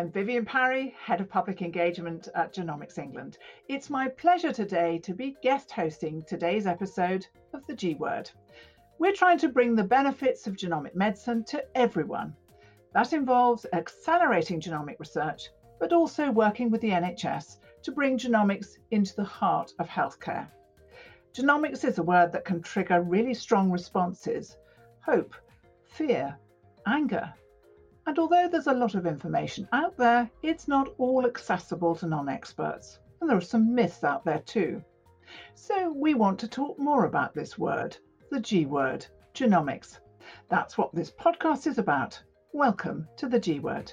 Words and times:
I'm 0.00 0.10
Vivienne 0.10 0.46
Parry, 0.46 0.94
Head 0.98 1.20
of 1.20 1.28
Public 1.28 1.60
Engagement 1.60 2.26
at 2.34 2.54
Genomics 2.54 2.96
England. 2.96 3.36
It's 3.68 3.90
my 3.90 4.08
pleasure 4.08 4.50
today 4.50 4.96
to 5.00 5.12
be 5.12 5.36
guest 5.42 5.70
hosting 5.70 6.22
today's 6.22 6.66
episode 6.66 7.26
of 7.52 7.66
The 7.66 7.74
G 7.74 7.96
Word. 7.96 8.30
We're 8.98 9.12
trying 9.12 9.36
to 9.40 9.50
bring 9.50 9.76
the 9.76 9.84
benefits 9.84 10.46
of 10.46 10.56
genomic 10.56 10.94
medicine 10.94 11.44
to 11.48 11.62
everyone. 11.74 12.34
That 12.94 13.12
involves 13.12 13.66
accelerating 13.74 14.58
genomic 14.58 14.98
research, 14.98 15.50
but 15.78 15.92
also 15.92 16.30
working 16.30 16.70
with 16.70 16.80
the 16.80 16.92
NHS 16.92 17.58
to 17.82 17.92
bring 17.92 18.16
genomics 18.16 18.78
into 18.92 19.14
the 19.16 19.24
heart 19.24 19.72
of 19.78 19.86
healthcare. 19.86 20.48
Genomics 21.34 21.84
is 21.84 21.98
a 21.98 22.02
word 22.02 22.32
that 22.32 22.46
can 22.46 22.62
trigger 22.62 23.02
really 23.02 23.34
strong 23.34 23.70
responses 23.70 24.56
hope, 25.04 25.34
fear, 25.84 26.38
anger, 26.86 27.34
and 28.10 28.18
although 28.18 28.48
there's 28.48 28.66
a 28.66 28.74
lot 28.74 28.96
of 28.96 29.06
information 29.06 29.68
out 29.72 29.96
there, 29.96 30.28
it's 30.42 30.66
not 30.66 30.92
all 30.98 31.24
accessible 31.24 31.94
to 31.94 32.08
non 32.08 32.28
experts. 32.28 32.98
And 33.20 33.30
there 33.30 33.36
are 33.36 33.40
some 33.40 33.72
myths 33.72 34.02
out 34.02 34.24
there 34.24 34.40
too. 34.40 34.82
So 35.54 35.92
we 35.92 36.14
want 36.14 36.40
to 36.40 36.48
talk 36.48 36.76
more 36.76 37.04
about 37.04 37.34
this 37.34 37.56
word, 37.56 37.96
the 38.32 38.40
G 38.40 38.66
word, 38.66 39.06
genomics. 39.32 40.00
That's 40.48 40.76
what 40.76 40.92
this 40.92 41.12
podcast 41.12 41.68
is 41.68 41.78
about. 41.78 42.20
Welcome 42.52 43.06
to 43.16 43.28
the 43.28 43.38
G 43.38 43.60
word. 43.60 43.92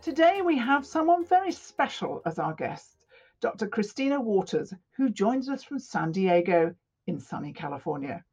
Today 0.00 0.40
we 0.40 0.56
have 0.56 0.86
someone 0.86 1.26
very 1.26 1.52
special 1.52 2.22
as 2.24 2.38
our 2.38 2.54
guest. 2.54 2.97
Dr. 3.40 3.68
Christina 3.68 4.20
Waters, 4.20 4.74
who 4.96 5.10
joins 5.10 5.48
us 5.48 5.62
from 5.62 5.78
San 5.78 6.10
Diego 6.10 6.74
in 7.06 7.20
sunny 7.20 7.52
California. 7.52 8.24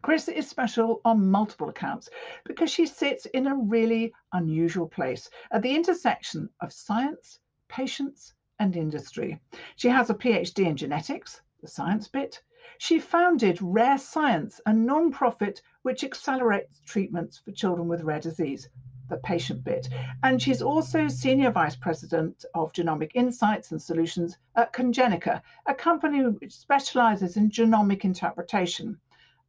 Chris 0.00 0.28
is 0.28 0.48
special 0.48 1.02
on 1.04 1.30
multiple 1.30 1.68
accounts 1.68 2.08
because 2.46 2.70
she 2.70 2.86
sits 2.86 3.26
in 3.26 3.46
a 3.46 3.54
really 3.54 4.14
unusual 4.32 4.88
place 4.88 5.28
at 5.50 5.60
the 5.60 5.74
intersection 5.74 6.48
of 6.62 6.72
science, 6.72 7.38
patients, 7.68 8.32
and 8.58 8.76
industry. 8.76 9.38
She 9.76 9.88
has 9.88 10.08
a 10.08 10.14
PhD 10.14 10.64
in 10.64 10.76
genetics, 10.76 11.42
the 11.60 11.68
science 11.68 12.08
bit. 12.08 12.40
She 12.78 12.98
founded 12.98 13.60
Rare 13.60 13.98
Science, 13.98 14.58
a 14.64 14.72
non-profit 14.72 15.60
which 15.82 16.02
accelerates 16.02 16.80
treatments 16.80 17.36
for 17.36 17.52
children 17.52 17.88
with 17.88 18.04
rare 18.04 18.20
disease 18.20 18.70
the 19.10 19.18
patient 19.18 19.62
bit. 19.62 19.88
And 20.22 20.40
she's 20.40 20.62
also 20.62 21.08
Senior 21.08 21.50
Vice 21.50 21.76
President 21.76 22.44
of 22.54 22.72
Genomic 22.72 23.10
Insights 23.14 23.72
and 23.72 23.82
Solutions 23.82 24.38
at 24.56 24.72
Congenica, 24.72 25.42
a 25.66 25.74
company 25.74 26.22
which 26.24 26.56
specializes 26.56 27.36
in 27.36 27.50
genomic 27.50 28.04
interpretation. 28.04 28.98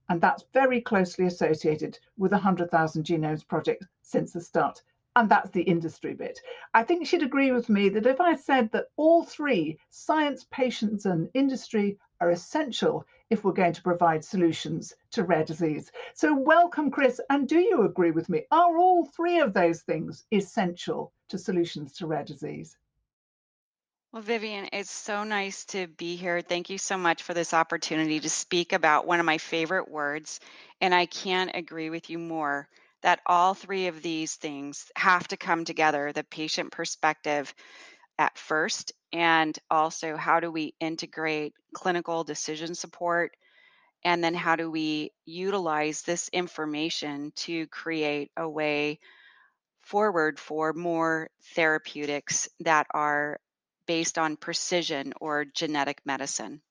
And 0.09 0.19
that's 0.19 0.43
very 0.51 0.81
closely 0.81 1.27
associated 1.27 1.97
with 2.17 2.31
the 2.31 2.37
100,000 2.37 3.05
Genomes 3.05 3.47
Project 3.47 3.85
since 4.01 4.33
the 4.33 4.41
start. 4.41 4.81
And 5.15 5.29
that's 5.29 5.51
the 5.51 5.61
industry 5.61 6.13
bit. 6.13 6.39
I 6.73 6.83
think 6.83 7.05
she'd 7.05 7.23
agree 7.23 7.51
with 7.51 7.69
me 7.69 7.89
that 7.89 8.05
if 8.05 8.19
I 8.19 8.35
said 8.35 8.71
that 8.71 8.87
all 8.97 9.23
three, 9.23 9.77
science, 9.89 10.45
patients, 10.51 11.05
and 11.05 11.29
industry, 11.33 11.97
are 12.19 12.31
essential 12.31 13.05
if 13.31 13.43
we're 13.43 13.53
going 13.53 13.73
to 13.73 13.81
provide 13.81 14.23
solutions 14.23 14.93
to 15.11 15.23
rare 15.23 15.45
disease. 15.45 15.91
So, 16.13 16.35
welcome, 16.35 16.91
Chris. 16.91 17.19
And 17.29 17.47
do 17.47 17.57
you 17.57 17.83
agree 17.83 18.11
with 18.11 18.29
me? 18.29 18.43
Are 18.51 18.77
all 18.77 19.05
three 19.05 19.39
of 19.39 19.53
those 19.53 19.81
things 19.81 20.25
essential 20.31 21.13
to 21.29 21.37
solutions 21.37 21.93
to 21.93 22.07
rare 22.07 22.25
disease? 22.25 22.77
Well, 24.11 24.21
Vivienne, 24.21 24.67
it's 24.73 24.91
so 24.91 25.23
nice 25.23 25.63
to 25.65 25.87
be 25.87 26.17
here. 26.17 26.41
Thank 26.41 26.69
you 26.69 26.77
so 26.77 26.97
much 26.97 27.23
for 27.23 27.33
this 27.33 27.53
opportunity 27.53 28.19
to 28.19 28.29
speak 28.29 28.73
about 28.73 29.07
one 29.07 29.21
of 29.21 29.25
my 29.25 29.37
favorite 29.37 29.89
words. 29.89 30.41
And 30.81 30.93
I 30.93 31.05
can't 31.05 31.51
agree 31.53 31.89
with 31.89 32.09
you 32.09 32.19
more 32.19 32.67
that 33.01 33.21
all 33.25 33.53
three 33.53 33.87
of 33.87 34.01
these 34.01 34.35
things 34.35 34.91
have 34.97 35.27
to 35.29 35.37
come 35.37 35.63
together 35.63 36.11
the 36.11 36.25
patient 36.25 36.73
perspective 36.73 37.55
at 38.17 38.37
first 38.37 38.93
and 39.13 39.57
also 39.69 40.15
how 40.15 40.39
do 40.39 40.51
we 40.51 40.73
integrate 40.79 41.53
clinical 41.73 42.23
decision 42.23 42.75
support 42.75 43.35
and 44.03 44.23
then 44.23 44.33
how 44.33 44.55
do 44.55 44.69
we 44.69 45.11
utilize 45.25 46.01
this 46.01 46.29
information 46.29 47.31
to 47.35 47.67
create 47.67 48.31
a 48.37 48.47
way 48.47 48.99
forward 49.81 50.39
for 50.39 50.73
more 50.73 51.29
therapeutics 51.55 52.49
that 52.59 52.87
are 52.91 53.39
based 53.85 54.17
on 54.17 54.37
precision 54.37 55.13
or 55.19 55.45
genetic 55.45 56.01
medicine 56.05 56.61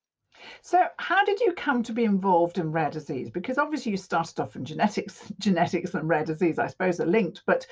so, 0.62 0.86
how 0.96 1.24
did 1.24 1.40
you 1.40 1.52
come 1.52 1.82
to 1.84 1.92
be 1.92 2.04
involved 2.04 2.58
in 2.58 2.72
rare 2.72 2.90
disease? 2.90 3.30
Because 3.30 3.58
obviously 3.58 3.92
you 3.92 3.98
started 3.98 4.40
off 4.40 4.56
in 4.56 4.64
genetics, 4.64 5.20
genetics 5.38 5.94
and 5.94 6.08
rare 6.08 6.24
disease, 6.24 6.58
I 6.58 6.68
suppose, 6.68 7.00
are 7.00 7.06
linked. 7.06 7.42
But 7.46 7.66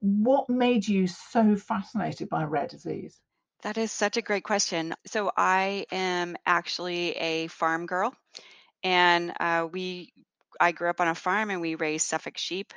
what 0.00 0.48
made 0.48 0.86
you 0.86 1.06
so 1.06 1.56
fascinated 1.56 2.28
by 2.28 2.44
rare 2.44 2.66
disease? 2.66 3.20
That 3.62 3.78
is 3.78 3.90
such 3.90 4.16
a 4.16 4.22
great 4.22 4.44
question. 4.44 4.94
So 5.06 5.32
I 5.36 5.86
am 5.90 6.36
actually 6.46 7.10
a 7.12 7.48
farm 7.48 7.86
girl, 7.86 8.14
and 8.84 9.32
uh, 9.40 9.66
we 9.70 10.12
I 10.60 10.72
grew 10.72 10.90
up 10.90 11.00
on 11.00 11.08
a 11.08 11.14
farm 11.14 11.50
and 11.50 11.60
we 11.60 11.74
raised 11.74 12.06
Suffolk 12.06 12.38
sheep, 12.38 12.72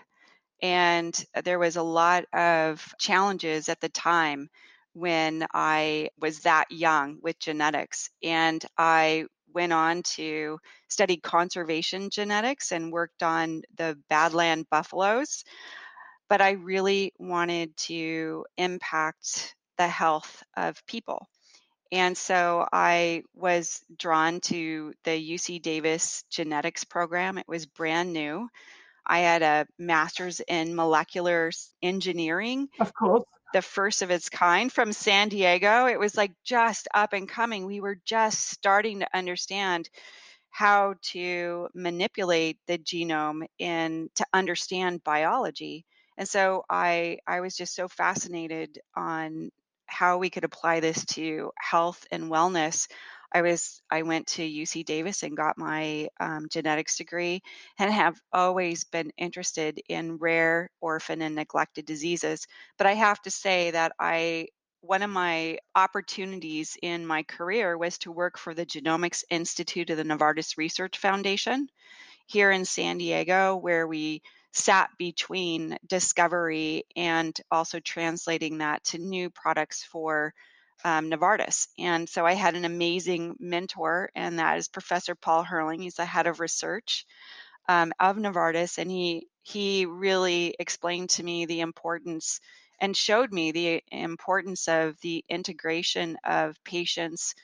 and 0.62 1.14
there 1.44 1.60
was 1.60 1.76
a 1.76 1.84
lot 1.84 2.26
of 2.34 2.84
challenges 3.00 3.70
at 3.70 3.80
the 3.80 3.90
time 3.90 4.50
when 4.94 5.46
I 5.54 6.10
was 6.20 6.40
that 6.42 6.72
young 6.72 7.20
with 7.22 7.40
genetics, 7.40 8.10
and 8.24 8.64
I 8.78 9.26
went 9.54 9.74
on 9.74 10.02
to 10.04 10.60
study 10.88 11.18
conservation 11.18 12.10
genetics 12.10 12.72
and 12.72 12.92
worked 12.92 13.22
on 13.22 13.62
the 13.76 13.98
Badland 14.10 14.66
buffaloes. 14.70 15.44
But 16.32 16.40
I 16.40 16.52
really 16.52 17.12
wanted 17.20 17.76
to 17.88 18.46
impact 18.58 19.54
the 19.78 19.90
health 19.90 20.42
of 20.56 20.82
people. 20.86 21.28
And 21.92 22.18
so 22.18 22.66
I 22.72 23.24
was 23.36 23.84
drawn 24.00 24.40
to 24.46 24.94
the 25.04 25.12
UC 25.12 25.62
Davis 25.62 26.24
genetics 26.30 26.86
program. 26.86 27.38
It 27.38 27.50
was 27.50 27.66
brand 27.66 28.14
new. 28.14 28.48
I 29.06 29.20
had 29.20 29.42
a 29.42 29.68
master's 29.78 30.40
in 30.40 30.74
molecular 30.74 31.52
engineering. 31.84 32.70
Of 32.80 32.94
course. 32.94 33.26
The 33.52 33.62
first 33.62 34.02
of 34.02 34.10
its 34.10 34.30
kind 34.30 34.72
from 34.72 34.94
San 34.94 35.28
Diego. 35.28 35.88
It 35.88 36.00
was 36.00 36.16
like 36.16 36.32
just 36.46 36.88
up 36.94 37.12
and 37.12 37.28
coming. 37.28 37.66
We 37.66 37.82
were 37.82 37.98
just 38.06 38.52
starting 38.52 39.02
to 39.02 39.08
understand 39.14 39.90
how 40.50 40.96
to 41.12 41.68
manipulate 41.76 42.58
the 42.68 42.78
genome 42.78 43.48
and 43.60 44.10
to 44.16 44.26
understand 44.34 45.04
biology. 45.04 45.86
And 46.18 46.28
so 46.28 46.64
I 46.70 47.20
I 47.28 47.42
was 47.42 47.56
just 47.56 47.76
so 47.76 47.88
fascinated 47.88 48.80
on 48.96 49.52
how 49.86 50.18
we 50.18 50.30
could 50.30 50.44
apply 50.46 50.80
this 50.80 51.04
to 51.06 51.52
health 51.60 52.06
and 52.12 52.26
wellness. 52.32 52.88
I 53.34 53.42
was 53.42 53.82
i 53.90 54.02
went 54.04 54.28
to 54.28 54.42
uc 54.44 54.86
davis 54.86 55.24
and 55.24 55.38
got 55.38 55.58
my 55.58 56.10
um, 56.20 56.48
genetics 56.50 56.98
degree 56.98 57.42
and 57.80 57.92
have 57.92 58.20
always 58.34 58.84
been 58.86 59.12
interested 59.18 59.82
in 59.90 60.18
rare 60.18 60.70
orphan 60.82 61.22
and 61.22 61.36
neglected 61.36 61.86
diseases. 61.86 62.46
But 62.78 62.88
i 62.88 62.94
have 62.94 63.22
to 63.24 63.32
say 63.32 63.72
that 63.72 63.94
i 64.00 64.48
one 64.82 65.04
of 65.04 65.10
my 65.12 65.60
opportunities 65.76 66.76
in 66.82 67.06
my 67.06 67.24
career 67.24 67.78
was 67.78 67.98
to 68.00 68.12
work 68.12 68.38
for 68.38 68.54
the 68.54 68.66
genomics 68.66 69.24
institute 69.30 69.90
of 69.92 69.98
the 69.98 70.04
novartis 70.04 70.58
research 70.58 70.98
foundation 70.98 71.68
here 72.28 72.52
in 72.52 72.66
san 72.66 72.98
diego 72.98 73.56
where 73.56 73.88
we 73.88 74.22
sat 74.54 74.90
between 74.98 75.78
discovery 75.88 76.84
and 76.96 77.40
also 77.50 77.80
translating 77.80 78.58
that 78.60 78.84
to 78.84 78.98
new 78.98 79.30
products 79.30 79.84
for 79.84 80.34
um, 80.84 81.10
Novartis. 81.10 81.68
And 81.78 82.10
so 82.10 82.26
I 82.26 82.34
had 82.34 82.56
an 82.56 82.66
amazing 82.66 83.36
mentor, 83.40 84.10
and 84.16 84.40
that 84.40 84.58
is 84.58 84.68
Professor 84.68 85.16
Paul 85.16 85.44
Herrling. 85.44 85.82
He's 85.82 85.96
the 85.96 86.06
head 86.06 86.28
of 86.28 86.40
research 86.40 87.06
um, 87.68 87.94
of 88.00 88.18
Novartis, 88.18 88.78
and 88.78 88.90
he 88.90 89.28
he 89.44 89.86
really 89.86 90.56
explained 90.60 91.10
to 91.12 91.24
me 91.24 91.46
the 91.46 91.62
importance 91.62 92.40
and 92.80 92.96
showed 92.98 93.32
me 93.32 93.52
the 93.52 93.82
importance 93.92 94.68
of 94.68 95.00
the 95.02 95.24
integration 95.30 96.18
of 96.24 96.64
patients 96.64 97.36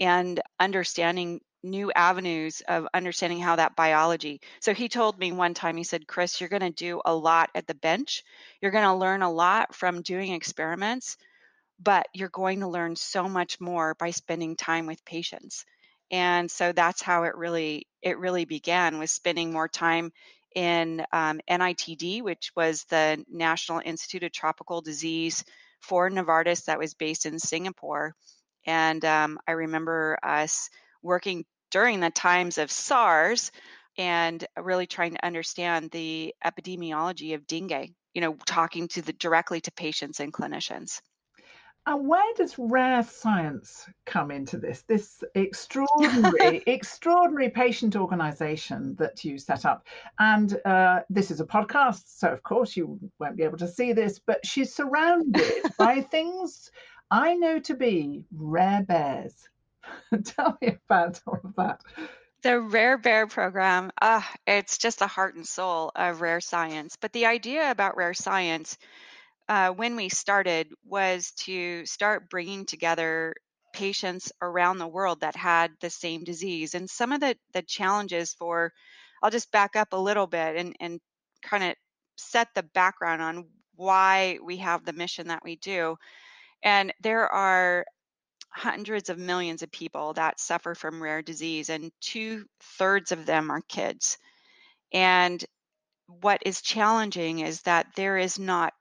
and 0.00 0.40
understanding 0.60 1.40
new 1.62 1.92
avenues 1.94 2.62
of 2.66 2.88
understanding 2.92 3.40
how 3.40 3.56
that 3.56 3.76
biology. 3.76 4.40
So 4.60 4.74
he 4.74 4.88
told 4.88 5.18
me 5.18 5.32
one 5.32 5.54
time, 5.54 5.76
he 5.76 5.84
said, 5.84 6.06
Chris, 6.06 6.40
you're 6.40 6.48
going 6.48 6.62
to 6.62 6.70
do 6.70 7.00
a 7.04 7.14
lot 7.14 7.50
at 7.54 7.66
the 7.66 7.74
bench. 7.74 8.22
You're 8.60 8.72
going 8.72 8.84
to 8.84 8.94
learn 8.94 9.22
a 9.22 9.32
lot 9.32 9.74
from 9.74 10.02
doing 10.02 10.32
experiments, 10.32 11.16
but 11.80 12.06
you're 12.12 12.28
going 12.28 12.60
to 12.60 12.68
learn 12.68 12.96
so 12.96 13.28
much 13.28 13.60
more 13.60 13.94
by 13.94 14.10
spending 14.10 14.56
time 14.56 14.86
with 14.86 15.04
patients. 15.04 15.64
And 16.10 16.50
so 16.50 16.72
that's 16.72 17.00
how 17.00 17.24
it 17.24 17.34
really 17.36 17.86
it 18.02 18.18
really 18.18 18.44
began 18.44 18.98
was 18.98 19.10
spending 19.10 19.52
more 19.52 19.68
time 19.68 20.12
in 20.54 21.04
um, 21.12 21.40
NITD, 21.48 22.22
which 22.22 22.52
was 22.54 22.84
the 22.84 23.24
National 23.30 23.80
Institute 23.82 24.24
of 24.24 24.32
Tropical 24.32 24.82
Disease 24.82 25.44
for 25.80 26.10
Novartis 26.10 26.66
that 26.66 26.78
was 26.78 26.94
based 26.94 27.24
in 27.24 27.38
Singapore. 27.38 28.14
And 28.66 29.04
um, 29.04 29.38
I 29.48 29.52
remember 29.52 30.18
us 30.22 30.68
working 31.02 31.44
during 31.72 31.98
the 31.98 32.10
times 32.10 32.58
of 32.58 32.70
SARS 32.70 33.50
and 33.98 34.44
really 34.56 34.86
trying 34.86 35.14
to 35.14 35.26
understand 35.26 35.90
the 35.90 36.34
epidemiology 36.44 37.34
of 37.34 37.46
dengue, 37.46 37.92
you 38.14 38.20
know, 38.20 38.36
talking 38.46 38.86
to 38.88 39.02
the 39.02 39.12
directly 39.12 39.60
to 39.62 39.72
patients 39.72 40.20
and 40.20 40.32
clinicians. 40.32 41.00
And 41.84 42.06
where 42.06 42.32
does 42.36 42.54
rare 42.58 43.02
science 43.02 43.88
come 44.06 44.30
into 44.30 44.56
this? 44.56 44.82
This 44.82 45.24
extraordinary, 45.34 46.62
extraordinary 46.66 47.50
patient 47.50 47.96
organization 47.96 48.94
that 49.00 49.24
you 49.24 49.36
set 49.36 49.64
up. 49.64 49.86
And 50.18 50.60
uh, 50.64 51.00
this 51.10 51.32
is 51.32 51.40
a 51.40 51.44
podcast, 51.44 52.04
so 52.06 52.28
of 52.28 52.42
course 52.44 52.76
you 52.76 53.00
won't 53.18 53.36
be 53.36 53.42
able 53.42 53.58
to 53.58 53.68
see 53.68 53.92
this, 53.92 54.20
but 54.20 54.46
she's 54.46 54.72
surrounded 54.76 55.62
by 55.76 56.02
things 56.02 56.70
I 57.10 57.34
know 57.34 57.58
to 57.60 57.74
be 57.74 58.26
rare 58.32 58.84
bears. 58.84 59.34
Tell 60.24 60.56
me 60.60 60.76
about 60.88 61.20
all 61.26 61.40
of 61.44 61.54
that. 61.56 61.80
The 62.42 62.60
Rare 62.60 62.98
Bear 62.98 63.26
program, 63.28 63.92
uh, 64.00 64.22
it's 64.46 64.78
just 64.78 64.98
the 64.98 65.06
heart 65.06 65.36
and 65.36 65.46
soul 65.46 65.92
of 65.94 66.20
rare 66.20 66.40
science. 66.40 66.96
But 67.00 67.12
the 67.12 67.26
idea 67.26 67.70
about 67.70 67.96
rare 67.96 68.14
science 68.14 68.76
uh, 69.48 69.70
when 69.70 69.94
we 69.96 70.08
started 70.08 70.68
was 70.84 71.30
to 71.32 71.86
start 71.86 72.30
bringing 72.30 72.66
together 72.66 73.34
patients 73.72 74.32
around 74.40 74.78
the 74.78 74.88
world 74.88 75.20
that 75.20 75.36
had 75.36 75.72
the 75.80 75.90
same 75.90 76.24
disease. 76.24 76.74
And 76.74 76.90
some 76.90 77.12
of 77.12 77.20
the, 77.20 77.36
the 77.52 77.62
challenges 77.62 78.34
for, 78.34 78.72
I'll 79.22 79.30
just 79.30 79.52
back 79.52 79.76
up 79.76 79.92
a 79.92 79.96
little 79.96 80.26
bit 80.26 80.56
and, 80.56 80.76
and 80.80 81.00
kind 81.42 81.64
of 81.64 81.74
set 82.16 82.48
the 82.54 82.62
background 82.62 83.22
on 83.22 83.46
why 83.76 84.38
we 84.42 84.58
have 84.58 84.84
the 84.84 84.92
mission 84.92 85.28
that 85.28 85.42
we 85.44 85.56
do. 85.56 85.96
And 86.62 86.92
there 87.00 87.28
are 87.28 87.84
hundreds 88.54 89.10
of 89.10 89.18
millions 89.18 89.62
of 89.62 89.72
people 89.72 90.14
that 90.14 90.40
suffer 90.40 90.74
from 90.74 91.02
rare 91.02 91.22
disease, 91.22 91.68
and 91.70 91.90
two 92.00 92.44
thirds 92.78 93.12
of 93.12 93.26
them 93.26 93.50
are 93.50 93.62
kids. 93.68 94.18
And 94.92 95.44
what 96.06 96.42
is 96.44 96.62
challenging 96.62 97.40
is 97.40 97.62
that 97.62 97.86
there 97.96 98.18
is 98.18 98.38
not 98.38 98.74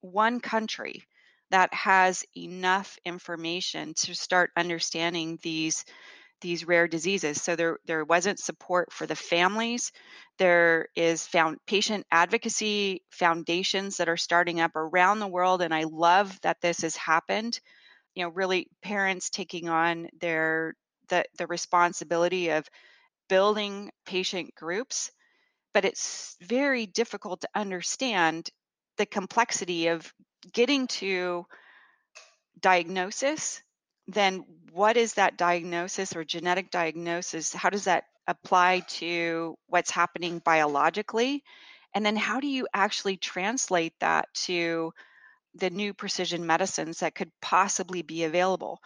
one 0.00 0.40
country 0.40 1.04
that 1.50 1.72
has 1.72 2.24
enough 2.36 2.98
information 3.04 3.94
to 3.94 4.14
start 4.14 4.50
understanding 4.56 5.38
these 5.42 5.84
these 6.42 6.66
rare 6.66 6.86
diseases. 6.86 7.42
So 7.42 7.56
there 7.56 7.78
there 7.86 8.04
wasn't 8.04 8.38
support 8.38 8.92
for 8.92 9.06
the 9.06 9.16
families. 9.16 9.92
There 10.38 10.88
is 10.94 11.26
found 11.26 11.58
patient 11.66 12.06
advocacy 12.10 13.02
foundations 13.10 13.96
that 13.96 14.08
are 14.08 14.18
starting 14.18 14.60
up 14.60 14.76
around 14.76 15.20
the 15.20 15.26
world 15.26 15.62
and 15.62 15.74
I 15.74 15.84
love 15.84 16.38
that 16.42 16.60
this 16.60 16.82
has 16.82 16.96
happened. 16.96 17.58
You 18.16 18.24
know, 18.24 18.30
really 18.30 18.68
parents 18.82 19.30
taking 19.30 19.68
on 19.68 20.08
their 20.20 20.74
the 21.08 21.24
the 21.38 21.46
responsibility 21.46 22.50
of 22.50 22.66
building 23.28 23.90
patient 24.06 24.54
groups, 24.56 25.12
but 25.74 25.84
it's 25.84 26.36
very 26.40 26.86
difficult 26.86 27.42
to 27.42 27.48
understand 27.54 28.50
the 28.98 29.06
complexity 29.06 29.88
of 29.88 30.12
getting 30.52 30.86
to 30.88 31.46
diagnosis, 32.60 33.62
then 34.08 34.44
what 34.72 34.96
is 34.96 35.14
that 35.14 35.36
diagnosis 35.36 36.16
or 36.16 36.24
genetic 36.24 36.70
diagnosis? 36.70 37.52
How 37.52 37.70
does 37.70 37.84
that 37.84 38.04
apply 38.26 38.80
to 38.88 39.56
what's 39.66 39.90
happening 39.90 40.40
biologically? 40.44 41.42
And 41.94 42.04
then 42.04 42.16
how 42.16 42.40
do 42.40 42.46
you 42.46 42.66
actually 42.74 43.16
translate 43.16 43.94
that 44.00 44.28
to 44.46 44.92
the 45.58 45.70
new 45.70 45.94
precision 45.94 46.46
medicines 46.46 47.00
that 47.00 47.14
could 47.14 47.30
possibly 47.40 48.02
be 48.02 48.24
available? 48.24 48.80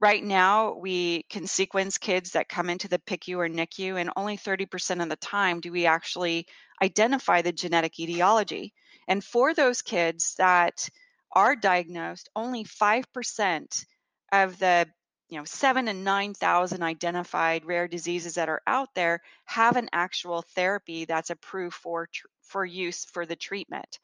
Right 0.00 0.22
now, 0.22 0.74
we 0.74 1.22
can 1.30 1.46
sequence 1.46 1.98
kids 1.98 2.32
that 2.32 2.48
come 2.48 2.68
into 2.68 2.88
the 2.88 2.98
PICU 2.98 3.36
or 3.36 3.48
NICU, 3.48 4.00
and 4.00 4.10
only 4.16 4.36
30% 4.36 5.02
of 5.02 5.08
the 5.08 5.16
time 5.16 5.60
do 5.60 5.70
we 5.70 5.86
actually 5.86 6.46
identify 6.82 7.42
the 7.42 7.52
genetic 7.52 8.00
etiology. 8.00 8.72
And 9.06 9.22
for 9.22 9.54
those 9.54 9.82
kids 9.82 10.34
that 10.38 10.88
are 11.30 11.54
diagnosed, 11.54 12.28
only 12.34 12.64
5% 12.64 13.84
of 14.32 14.58
the 14.58 14.88
you 15.32 15.38
know, 15.38 15.44
seven 15.44 15.88
and 15.88 16.04
9,000 16.04 16.82
identified 16.82 17.64
rare 17.64 17.88
diseases 17.88 18.34
that 18.34 18.50
are 18.50 18.60
out 18.66 18.90
there 18.94 19.22
have 19.46 19.76
an 19.76 19.88
actual 19.90 20.42
therapy 20.54 21.06
that's 21.06 21.30
approved 21.30 21.74
for, 21.74 22.06
for 22.42 22.66
use 22.66 23.06
for 23.06 23.24
the 23.24 23.34
treatment. 23.34 23.98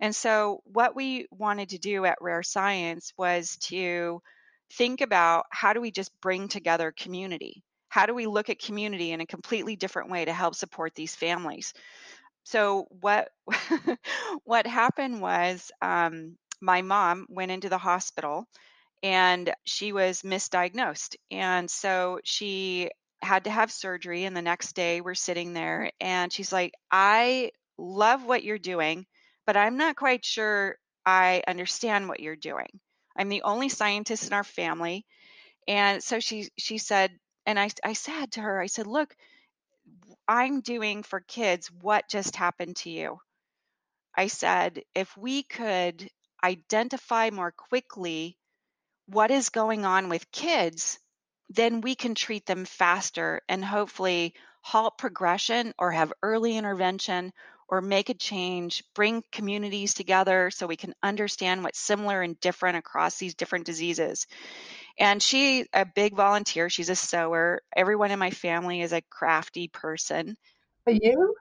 And 0.00 0.14
so, 0.14 0.60
what 0.64 0.94
we 0.94 1.26
wanted 1.30 1.70
to 1.70 1.78
do 1.78 2.04
at 2.04 2.18
Rare 2.20 2.42
Science 2.42 3.12
was 3.16 3.56
to 3.62 4.20
think 4.74 5.00
about 5.00 5.46
how 5.50 5.72
do 5.72 5.80
we 5.80 5.90
just 5.90 6.12
bring 6.20 6.48
together 6.48 6.92
community? 6.96 7.62
How 7.88 8.06
do 8.06 8.14
we 8.14 8.26
look 8.26 8.50
at 8.50 8.60
community 8.60 9.12
in 9.12 9.20
a 9.20 9.26
completely 9.26 9.76
different 9.76 10.10
way 10.10 10.24
to 10.24 10.32
help 10.32 10.54
support 10.54 10.94
these 10.94 11.14
families? 11.14 11.72
so 12.48 12.86
what 13.00 13.28
what 14.44 14.66
happened 14.66 15.20
was 15.20 15.70
um, 15.82 16.36
my 16.62 16.80
mom 16.80 17.26
went 17.28 17.50
into 17.50 17.68
the 17.68 17.78
hospital 17.78 18.46
and 19.02 19.52
she 19.64 19.92
was 19.92 20.22
misdiagnosed 20.22 21.16
and 21.30 21.70
so 21.70 22.20
she 22.24 22.90
had 23.20 23.44
to 23.44 23.50
have 23.50 23.70
surgery 23.70 24.24
and 24.24 24.34
the 24.34 24.42
next 24.42 24.74
day 24.74 25.00
we're 25.02 25.14
sitting 25.14 25.52
there 25.52 25.90
and 26.00 26.32
she's 26.32 26.52
like 26.52 26.72
i 26.90 27.50
love 27.76 28.24
what 28.24 28.42
you're 28.42 28.58
doing 28.58 29.04
but 29.48 29.56
i'm 29.56 29.78
not 29.78 29.96
quite 29.96 30.24
sure 30.24 30.78
i 31.06 31.42
understand 31.48 32.08
what 32.08 32.20
you're 32.20 32.36
doing 32.36 32.68
i'm 33.18 33.30
the 33.30 33.42
only 33.42 33.70
scientist 33.70 34.28
in 34.28 34.34
our 34.34 34.44
family 34.44 35.06
and 35.66 36.04
so 36.04 36.20
she 36.20 36.48
she 36.58 36.78
said 36.78 37.10
and 37.46 37.58
i 37.58 37.70
i 37.84 37.94
said 37.94 38.30
to 38.32 38.42
her 38.42 38.60
i 38.60 38.66
said 38.66 38.86
look 38.86 39.16
I'm 40.28 40.60
doing 40.60 41.02
for 41.02 41.20
kids 41.20 41.70
what 41.80 42.08
just 42.08 42.36
happened 42.36 42.76
to 42.78 42.90
you. 42.90 43.20
I 44.16 44.26
said, 44.26 44.82
if 44.94 45.16
we 45.16 45.42
could 45.42 46.10
identify 46.44 47.30
more 47.30 47.52
quickly 47.52 48.36
what 49.06 49.30
is 49.30 49.48
going 49.48 49.86
on 49.86 50.10
with 50.10 50.30
kids, 50.30 50.98
then 51.48 51.80
we 51.80 51.94
can 51.94 52.14
treat 52.14 52.44
them 52.46 52.66
faster 52.66 53.40
and 53.48 53.64
hopefully 53.64 54.34
halt 54.62 54.98
progression 54.98 55.72
or 55.78 55.92
have 55.92 56.12
early 56.22 56.56
intervention 56.58 57.32
or 57.68 57.80
make 57.80 58.08
a 58.08 58.14
change, 58.14 58.82
bring 58.94 59.22
communities 59.30 59.94
together 59.94 60.50
so 60.50 60.66
we 60.66 60.76
can 60.76 60.94
understand 61.02 61.62
what's 61.62 61.78
similar 61.78 62.22
and 62.22 62.40
different 62.40 62.78
across 62.78 63.18
these 63.18 63.34
different 63.34 63.66
diseases. 63.66 64.26
And 64.98 65.22
she 65.22 65.66
a 65.72 65.84
big 65.84 66.16
volunteer. 66.16 66.70
She's 66.70 66.88
a 66.88 66.96
sewer. 66.96 67.62
Everyone 67.76 68.10
in 68.10 68.18
my 68.18 68.30
family 68.30 68.80
is 68.80 68.92
a 68.92 69.02
crafty 69.02 69.68
person. 69.68 70.36
Are 70.86 70.92
you? 70.92 71.34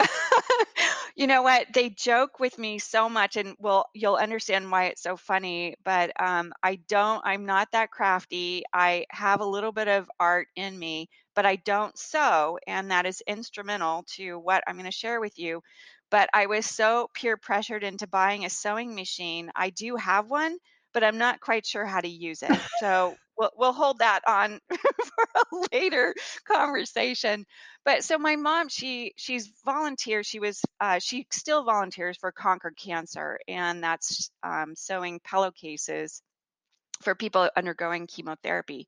you 1.16 1.26
know 1.26 1.42
what? 1.42 1.66
They 1.72 1.90
joke 1.90 2.38
with 2.38 2.58
me 2.58 2.78
so 2.78 3.08
much, 3.08 3.36
and 3.36 3.54
well, 3.58 3.88
you'll 3.94 4.16
understand 4.16 4.70
why 4.70 4.86
it's 4.86 5.02
so 5.02 5.16
funny. 5.16 5.74
But 5.84 6.12
um, 6.20 6.52
I 6.62 6.76
don't. 6.88 7.22
I'm 7.24 7.46
not 7.46 7.68
that 7.72 7.90
crafty. 7.90 8.64
I 8.72 9.06
have 9.10 9.40
a 9.40 9.46
little 9.46 9.72
bit 9.72 9.88
of 9.88 10.10
art 10.20 10.48
in 10.56 10.78
me, 10.78 11.08
but 11.38 11.46
I 11.46 11.54
don't 11.54 11.96
sew, 11.96 12.58
and 12.66 12.90
that 12.90 13.06
is 13.06 13.22
instrumental 13.24 14.04
to 14.16 14.40
what 14.40 14.64
I'm 14.66 14.74
going 14.74 14.86
to 14.86 14.90
share 14.90 15.20
with 15.20 15.38
you. 15.38 15.62
But 16.10 16.28
I 16.34 16.46
was 16.46 16.66
so 16.66 17.10
peer 17.14 17.36
pressured 17.36 17.84
into 17.84 18.08
buying 18.08 18.44
a 18.44 18.50
sewing 18.50 18.92
machine. 18.96 19.52
I 19.54 19.70
do 19.70 19.94
have 19.94 20.28
one, 20.28 20.58
but 20.92 21.04
I'm 21.04 21.16
not 21.16 21.38
quite 21.40 21.64
sure 21.64 21.86
how 21.86 22.00
to 22.00 22.08
use 22.08 22.42
it. 22.42 22.58
So 22.80 23.14
we'll 23.38 23.52
we'll 23.56 23.72
hold 23.72 24.00
that 24.00 24.22
on 24.26 24.58
for 24.68 25.28
a 25.36 25.76
later 25.76 26.12
conversation. 26.44 27.46
But 27.84 28.02
so 28.02 28.18
my 28.18 28.34
mom, 28.34 28.68
she 28.68 29.12
she's 29.16 29.52
volunteer. 29.64 30.24
She 30.24 30.40
was 30.40 30.60
uh, 30.80 30.98
she 30.98 31.28
still 31.30 31.62
volunteers 31.62 32.16
for 32.16 32.32
Conquer 32.32 32.72
Cancer, 32.76 33.38
and 33.46 33.80
that's 33.80 34.32
um, 34.42 34.74
sewing 34.74 35.20
pillowcases 35.20 36.20
for 37.02 37.14
people 37.14 37.50
undergoing 37.56 38.06
chemotherapy. 38.06 38.86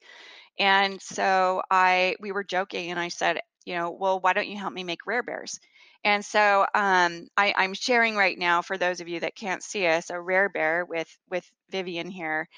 And 0.59 1.01
so 1.03 1.63
I 1.71 2.17
we 2.21 2.33
were 2.33 2.45
joking, 2.45 2.91
and 2.91 3.01
I 3.01 3.09
said, 3.09 3.41
you 3.65 3.75
know, 3.75 3.91
well, 3.91 4.21
why 4.21 4.33
don't 4.33 4.49
you 4.49 4.59
help 4.59 4.73
me 4.73 4.85
make 4.85 5.07
rare 5.07 5.23
bears? 5.23 5.59
And 6.05 6.25
so 6.25 6.63
um, 6.75 7.29
I, 7.37 7.55
I'm 7.57 7.75
sharing 7.75 8.17
right 8.17 8.39
now 8.39 8.63
for 8.63 8.79
those 8.79 9.01
of 9.01 9.09
you 9.09 9.21
that 9.21 9.37
can't 9.37 9.63
see 9.63 9.87
us 9.87 10.11
a 10.11 10.21
rare 10.21 10.49
bear 10.49 10.85
with 10.85 11.09
with 11.31 11.51
Vivian 11.71 12.11
here. 12.11 12.49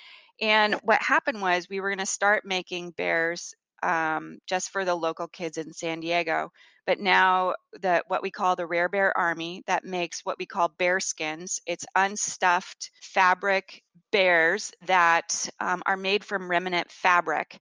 And 0.40 0.74
what 0.82 1.02
happened 1.02 1.40
was 1.42 1.68
we 1.68 1.80
were 1.80 1.90
going 1.90 1.98
to 1.98 2.06
start 2.06 2.44
making 2.44 2.90
bears 2.92 3.54
um, 3.82 4.38
just 4.46 4.70
for 4.70 4.84
the 4.84 4.94
local 4.94 5.28
kids 5.28 5.58
in 5.58 5.72
San 5.72 6.00
Diego. 6.00 6.50
But 6.86 6.98
now 7.00 7.54
the 7.80 8.02
what 8.08 8.22
we 8.22 8.30
call 8.30 8.56
the 8.56 8.66
Rare 8.66 8.88
Bear 8.88 9.16
Army 9.16 9.62
that 9.66 9.84
makes 9.84 10.24
what 10.24 10.38
we 10.38 10.46
call 10.46 10.68
bear 10.68 11.00
skins. 11.00 11.60
It's 11.66 11.86
unstuffed 11.94 12.90
fabric 13.00 13.82
bears 14.10 14.72
that 14.86 15.48
um, 15.60 15.82
are 15.86 15.96
made 15.96 16.24
from 16.24 16.50
remnant 16.50 16.90
fabric. 16.90 17.58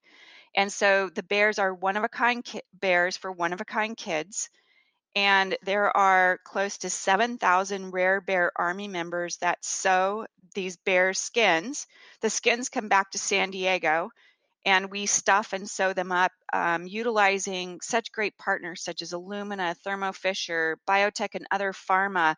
And 0.56 0.72
so 0.72 1.10
the 1.10 1.24
bears 1.24 1.60
are 1.60 1.74
one 1.74 1.98
of 1.98 2.04
a 2.04 2.10
kind 2.10 2.44
ki- 2.44 2.62
bears 2.74 3.18
for 3.18 3.32
one 3.32 3.54
of 3.54 3.62
a 3.62 3.66
kind 3.66 3.98
kids 3.98 4.50
and 5.16 5.58
there 5.64 5.96
are 5.96 6.40
close 6.46 6.78
to 6.80 6.90
7,000 6.90 7.92
rare 7.92 8.22
bear 8.22 8.52
army 8.56 8.88
members 8.88 9.38
that 9.38 9.64
sew 9.64 10.26
these 10.56 10.78
bear 10.78 11.14
skins. 11.14 11.86
The 12.22 12.30
skins 12.30 12.70
come 12.70 12.88
back 12.88 13.12
to 13.12 13.18
San 13.18 13.52
Diego 13.52 14.10
and 14.66 14.92
we 14.92 15.06
stuff 15.06 15.54
and 15.54 15.70
sew 15.70 15.94
them 15.94 16.12
up 16.12 16.32
um, 16.54 16.86
utilizing 16.86 17.80
such 17.82 18.12
great 18.12 18.38
partners 18.38 18.84
such 18.84 19.02
as 19.02 19.12
Illumina, 19.12 19.76
Thermo 19.78 20.12
Fisher, 20.12 20.78
biotech, 20.88 21.36
and 21.36 21.48
other 21.52 21.74
pharma. 21.74 22.36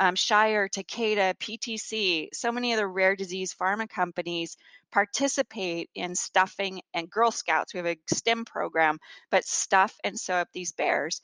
Um, 0.00 0.14
Shire, 0.16 0.68
Takeda, 0.68 1.34
PTC, 1.34 2.28
so 2.32 2.50
many 2.50 2.72
of 2.72 2.78
the 2.78 2.86
rare 2.86 3.14
disease 3.14 3.54
pharma 3.54 3.88
companies 3.88 4.56
participate 4.90 5.90
in 5.94 6.14
stuffing 6.14 6.80
and 6.94 7.10
Girl 7.10 7.30
Scouts. 7.30 7.74
We 7.74 7.78
have 7.78 7.86
a 7.86 7.98
STEM 8.12 8.46
program, 8.46 8.98
but 9.30 9.44
stuff 9.44 9.94
and 10.02 10.18
sew 10.18 10.34
up 10.36 10.48
these 10.52 10.72
bears. 10.72 11.20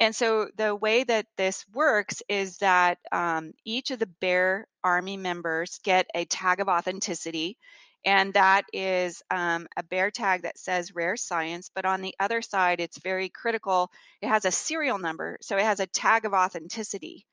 And 0.00 0.14
so 0.14 0.48
the 0.56 0.74
way 0.74 1.04
that 1.04 1.26
this 1.36 1.64
works 1.72 2.22
is 2.28 2.58
that 2.58 2.98
um, 3.10 3.52
each 3.64 3.90
of 3.90 3.98
the 3.98 4.06
Bear 4.06 4.66
Army 4.84 5.16
members 5.16 5.80
get 5.82 6.06
a 6.14 6.24
tag 6.24 6.60
of 6.60 6.68
authenticity 6.68 7.58
and 8.04 8.34
that 8.34 8.64
is 8.72 9.22
um, 9.30 9.66
a 9.76 9.82
bear 9.82 10.10
tag 10.10 10.42
that 10.42 10.58
says 10.58 10.94
rare 10.94 11.16
science 11.16 11.70
but 11.74 11.84
on 11.84 12.00
the 12.00 12.14
other 12.20 12.42
side 12.42 12.80
it's 12.80 12.98
very 12.98 13.28
critical. 13.28 13.90
It 14.22 14.28
has 14.28 14.44
a 14.44 14.50
serial 14.50 14.98
number 14.98 15.38
so 15.40 15.56
it 15.56 15.64
has 15.64 15.80
a 15.80 15.86
tag 15.86 16.24
of 16.24 16.32
authenticity 16.32 17.26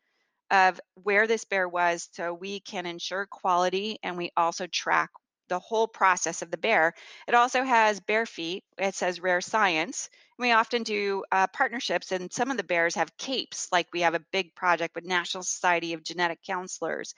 of 0.51 0.79
where 1.03 1.27
this 1.27 1.45
bear 1.45 1.67
was 1.67 2.09
so 2.13 2.33
we 2.33 2.59
can 2.59 2.85
ensure 2.85 3.25
quality 3.25 3.97
and 4.03 4.17
we 4.17 4.31
also 4.37 4.67
track 4.67 5.09
the 5.47 5.59
whole 5.59 5.87
process 5.87 6.41
of 6.41 6.49
the 6.49 6.57
bear. 6.57 6.93
It 7.27 7.35
also 7.35 7.63
has 7.63 7.99
bear 7.99 8.25
feet 8.25 8.63
it 8.77 8.95
says 8.95 9.19
rare 9.19 9.41
science. 9.41 10.09
We 10.37 10.51
often 10.51 10.83
do 10.83 11.23
uh, 11.31 11.47
partnerships 11.47 12.11
and 12.11 12.31
some 12.33 12.51
of 12.51 12.57
the 12.57 12.63
bears 12.63 12.95
have 12.95 13.15
capes 13.17 13.67
like 13.71 13.87
we 13.93 14.01
have 14.01 14.15
a 14.15 14.25
big 14.31 14.55
project 14.55 14.95
with 14.95 15.05
national 15.05 15.43
society 15.43 15.93
of 15.93 16.03
genetic 16.03 16.39
counselors 16.45 17.13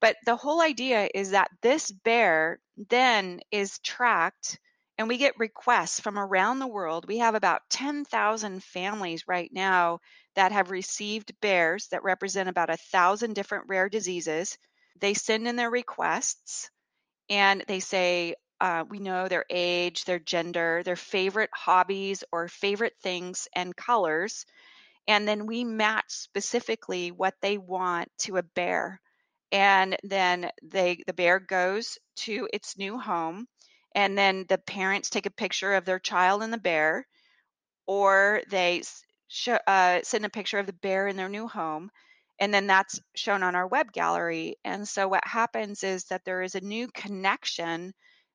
but 0.00 0.16
the 0.24 0.36
whole 0.36 0.60
idea 0.60 1.08
is 1.14 1.30
that 1.30 1.50
this 1.62 1.90
bear 1.90 2.60
then 2.76 3.40
is 3.50 3.78
tracked 3.80 4.58
and 4.98 5.08
we 5.08 5.16
get 5.18 5.38
requests 5.38 6.00
from 6.00 6.18
around 6.18 6.58
the 6.58 6.66
world. 6.66 7.06
We 7.06 7.18
have 7.18 7.34
about 7.36 7.62
10,000 7.70 8.62
families 8.64 9.28
right 9.28 9.50
now 9.52 10.00
that 10.34 10.52
have 10.52 10.70
received 10.70 11.38
bears 11.40 11.88
that 11.88 12.02
represent 12.02 12.48
about 12.48 12.70
a 12.70 12.76
thousand 12.76 13.34
different 13.34 13.66
rare 13.68 13.88
diseases. 13.88 14.58
They 15.00 15.14
send 15.14 15.46
in 15.48 15.56
their 15.56 15.70
requests 15.70 16.70
and 17.30 17.64
they 17.68 17.80
say, 17.80 18.34
uh, 18.60 18.84
we 18.88 18.98
know 18.98 19.28
their 19.28 19.44
age, 19.50 20.04
their 20.04 20.18
gender, 20.18 20.82
their 20.84 20.96
favorite 20.96 21.50
hobbies 21.54 22.24
or 22.32 22.48
favorite 22.48 22.96
things 23.02 23.48
and 23.54 23.76
colors. 23.76 24.44
And 25.08 25.26
then 25.26 25.46
we 25.46 25.64
match 25.64 26.10
specifically 26.10 27.10
what 27.12 27.34
they 27.42 27.58
want 27.58 28.10
to 28.20 28.36
a 28.36 28.42
bear 28.42 29.00
and 29.52 29.96
then 30.02 30.50
they 30.62 31.02
the 31.06 31.12
bear 31.14 31.40
goes 31.40 31.98
to 32.16 32.48
its 32.52 32.76
new 32.78 32.98
home 32.98 33.46
and 33.94 34.16
then 34.18 34.44
the 34.48 34.58
parents 34.58 35.10
take 35.10 35.26
a 35.26 35.30
picture 35.30 35.74
of 35.74 35.84
their 35.84 35.98
child 35.98 36.42
and 36.42 36.52
the 36.52 36.58
bear 36.58 37.06
or 37.86 38.42
they 38.50 38.82
sh- 39.28 39.48
uh, 39.66 40.00
send 40.02 40.24
a 40.24 40.30
picture 40.30 40.58
of 40.58 40.66
the 40.66 40.72
bear 40.72 41.08
in 41.08 41.16
their 41.16 41.28
new 41.28 41.48
home 41.48 41.90
and 42.40 42.54
then 42.54 42.66
that's 42.66 43.00
shown 43.16 43.42
on 43.42 43.56
our 43.56 43.66
web 43.66 43.92
gallery. 43.92 44.56
And 44.64 44.86
so 44.86 45.08
what 45.08 45.26
happens 45.26 45.82
is 45.82 46.04
that 46.04 46.24
there 46.24 46.42
is 46.42 46.54
a 46.54 46.60
new 46.60 46.86
connection 46.88 47.92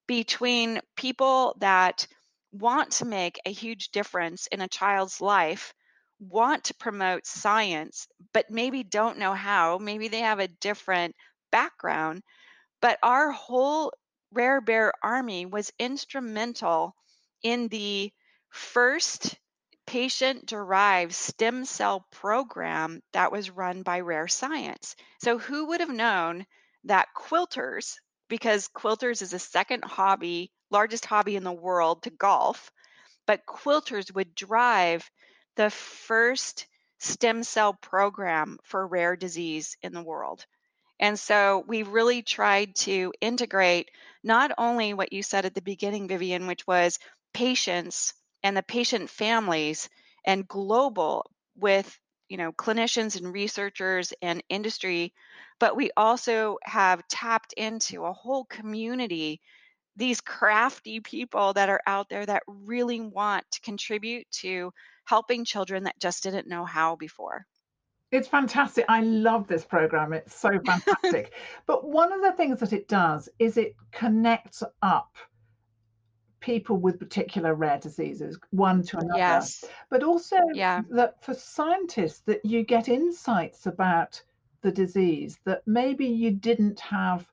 between 0.08 0.82
people 0.98 1.56
that 1.60 2.06
want 2.52 2.92
to 2.92 3.06
make 3.06 3.40
a 3.46 3.52
huge 3.52 3.92
difference 3.92 4.48
in 4.48 4.60
a 4.62 4.68
child's 4.68 5.22
life 5.22 5.74
want 6.30 6.66
to 6.66 6.76
promote 6.76 7.26
science, 7.26 8.08
but 8.34 8.50
maybe 8.50 8.84
don't 8.84 9.18
know 9.18 9.34
how. 9.34 9.78
Maybe 9.78 10.08
they 10.08 10.20
have 10.20 10.40
a 10.40 10.48
different 10.48 11.16
background. 11.52 12.24
But 12.82 13.00
our 13.04 13.32
whole 13.32 13.94
Rare 14.32 14.62
Bear 14.62 14.94
Army 15.04 15.46
was 15.46 15.72
instrumental 15.80 16.96
in 17.44 17.68
the 17.68 18.12
first 18.50 19.38
patient 19.86 20.46
derived 20.46 21.14
stem 21.14 21.66
cell 21.66 22.08
program 22.12 23.02
that 23.12 23.32
was 23.32 23.50
run 23.50 23.84
by 23.84 24.00
Rare 24.00 24.28
Science. 24.28 24.96
So, 25.22 25.38
who 25.38 25.68
would 25.68 25.82
have 25.82 25.90
known 25.90 26.46
that 26.86 27.10
quilters, 27.16 27.96
because 28.28 28.68
quilters 28.70 29.22
is 29.22 29.32
the 29.32 29.40
second 29.40 29.84
hobby, 29.84 30.52
largest 30.72 31.06
hobby 31.06 31.36
in 31.36 31.44
the 31.44 31.52
world 31.52 32.04
to 32.04 32.10
golf, 32.10 32.72
but 33.28 33.46
quilters 33.46 34.14
would 34.14 34.36
drive 34.36 35.10
the 35.56 35.70
first 35.70 36.68
stem 37.00 37.44
cell 37.44 37.74
program 37.74 38.58
for 38.64 38.88
rare 38.88 39.16
disease 39.16 39.78
in 39.82 39.94
the 39.94 40.04
world. 40.04 40.46
And 41.00 41.20
so 41.20 41.64
we 41.68 41.84
really 41.84 42.22
tried 42.22 42.76
to 42.78 43.12
integrate 43.20 43.90
not 44.24 44.52
only 44.58 44.94
what 44.94 45.12
you 45.12 45.22
said 45.22 45.46
at 45.46 45.54
the 45.54 45.62
beginning, 45.62 46.08
Vivienne, 46.08 46.48
which 46.48 46.66
was 46.66 47.00
patients 47.34 48.14
and 48.44 48.56
the 48.56 48.64
patient 48.64 49.10
families 49.10 49.90
and 50.26 50.48
global 50.48 51.30
with 51.58 52.00
you 52.30 52.38
know 52.38 52.52
clinicians 52.52 53.18
and 53.18 53.34
researchers 53.34 54.14
and 54.22 54.44
industry 54.50 55.14
but 55.60 55.76
we 55.76 55.92
also 55.96 56.58
have 56.64 57.08
tapped 57.08 57.54
into 57.54 58.06
a 58.06 58.14
whole 58.14 58.46
community 58.46 59.42
these 59.96 60.22
crafty 60.22 61.00
people 61.00 61.54
that 61.54 61.70
are 61.70 61.82
out 61.86 62.10
there 62.10 62.26
that 62.26 62.44
really 62.48 63.02
want 63.02 63.46
to 63.52 63.62
contribute 63.62 64.26
to 64.32 64.72
helping 65.06 65.46
children 65.46 65.84
that 65.84 66.00
just 66.00 66.24
didn't 66.24 66.48
know 66.48 66.66
how 66.66 66.96
before. 66.96 67.46
It's 68.12 68.28
fantastic. 68.28 68.86
I 68.90 69.02
love 69.02 69.48
this 69.48 69.66
program. 69.66 70.14
It's 70.14 70.36
so 70.36 70.60
fantastic. 70.64 71.34
but 71.66 71.90
one 71.90 72.14
of 72.14 72.22
the 72.22 72.34
things 72.34 72.60
that 72.60 72.72
it 72.72 72.88
does 72.88 73.28
is 73.40 73.58
it 73.58 73.76
connects 73.92 74.62
up 74.84 75.16
people 76.40 76.78
with 76.78 77.00
particular 77.00 77.56
rare 77.56 77.80
diseases 77.80 78.38
one 78.52 78.84
to 78.84 78.98
another. 78.98 79.18
Yes. 79.18 79.66
But 79.90 80.04
also 80.04 80.38
yeah. 80.54 80.82
that 80.92 81.24
for 81.24 81.34
scientists 81.34 82.20
that 82.26 82.44
you 82.46 82.64
get 82.64 82.90
insights 82.90 83.66
about 83.66 84.22
the 84.62 84.72
disease 84.72 85.40
that 85.46 85.64
maybe 85.66 86.06
you 86.06 86.32
didn't 86.32 86.80
have 86.82 87.26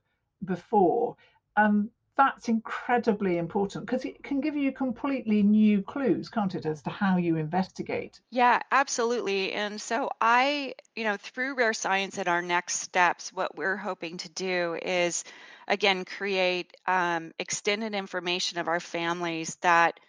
before. 0.45 1.15
Um, 1.57 1.91
that's 2.17 2.49
incredibly 2.49 3.37
important 3.37 3.85
because 3.85 4.05
it 4.05 4.23
can 4.23 4.41
give 4.41 4.55
you 4.55 4.71
completely 4.71 5.43
new 5.43 5.81
clues, 5.81 6.29
can't 6.29 6.53
it, 6.55 6.65
as 6.65 6.81
to 6.83 6.89
how 6.89 7.17
you 7.17 7.37
investigate? 7.37 8.19
Yeah, 8.31 8.61
absolutely. 8.71 9.51
And 9.53 9.81
so 9.81 10.09
I, 10.19 10.75
you 10.95 11.03
know, 11.03 11.17
through 11.17 11.55
Rare 11.55 11.73
Science 11.73 12.17
and 12.17 12.27
our 12.27 12.41
next 12.41 12.75
steps, 12.75 13.33
what 13.33 13.57
we're 13.57 13.77
hoping 13.77 14.17
to 14.17 14.29
do 14.29 14.77
is, 14.81 15.23
again, 15.67 16.05
create 16.05 16.75
um, 16.87 17.31
extended 17.39 17.93
information 17.93 18.57
of 18.57 18.67
our 18.67 18.79
families 18.79 19.57
that 19.61 19.99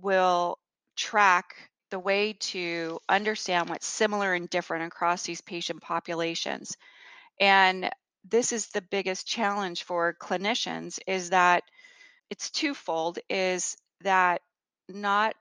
will 0.00 0.58
track 0.96 1.70
the 1.90 1.98
way 1.98 2.34
to 2.34 2.98
understand 3.08 3.68
what's 3.68 3.86
similar 3.86 4.32
and 4.32 4.48
different 4.48 4.86
across 4.86 5.24
these 5.24 5.40
patient 5.40 5.82
populations. 5.82 6.76
And 7.40 7.90
this 8.24 8.52
is 8.52 8.68
the 8.68 8.82
biggest 8.82 9.26
challenge 9.26 9.84
for 9.84 10.16
clinicians 10.20 10.98
is 11.06 11.30
that 11.30 11.64
it's 12.30 12.50
twofold 12.50 13.18
is 13.28 13.76
that 14.02 14.40
not 14.88 15.34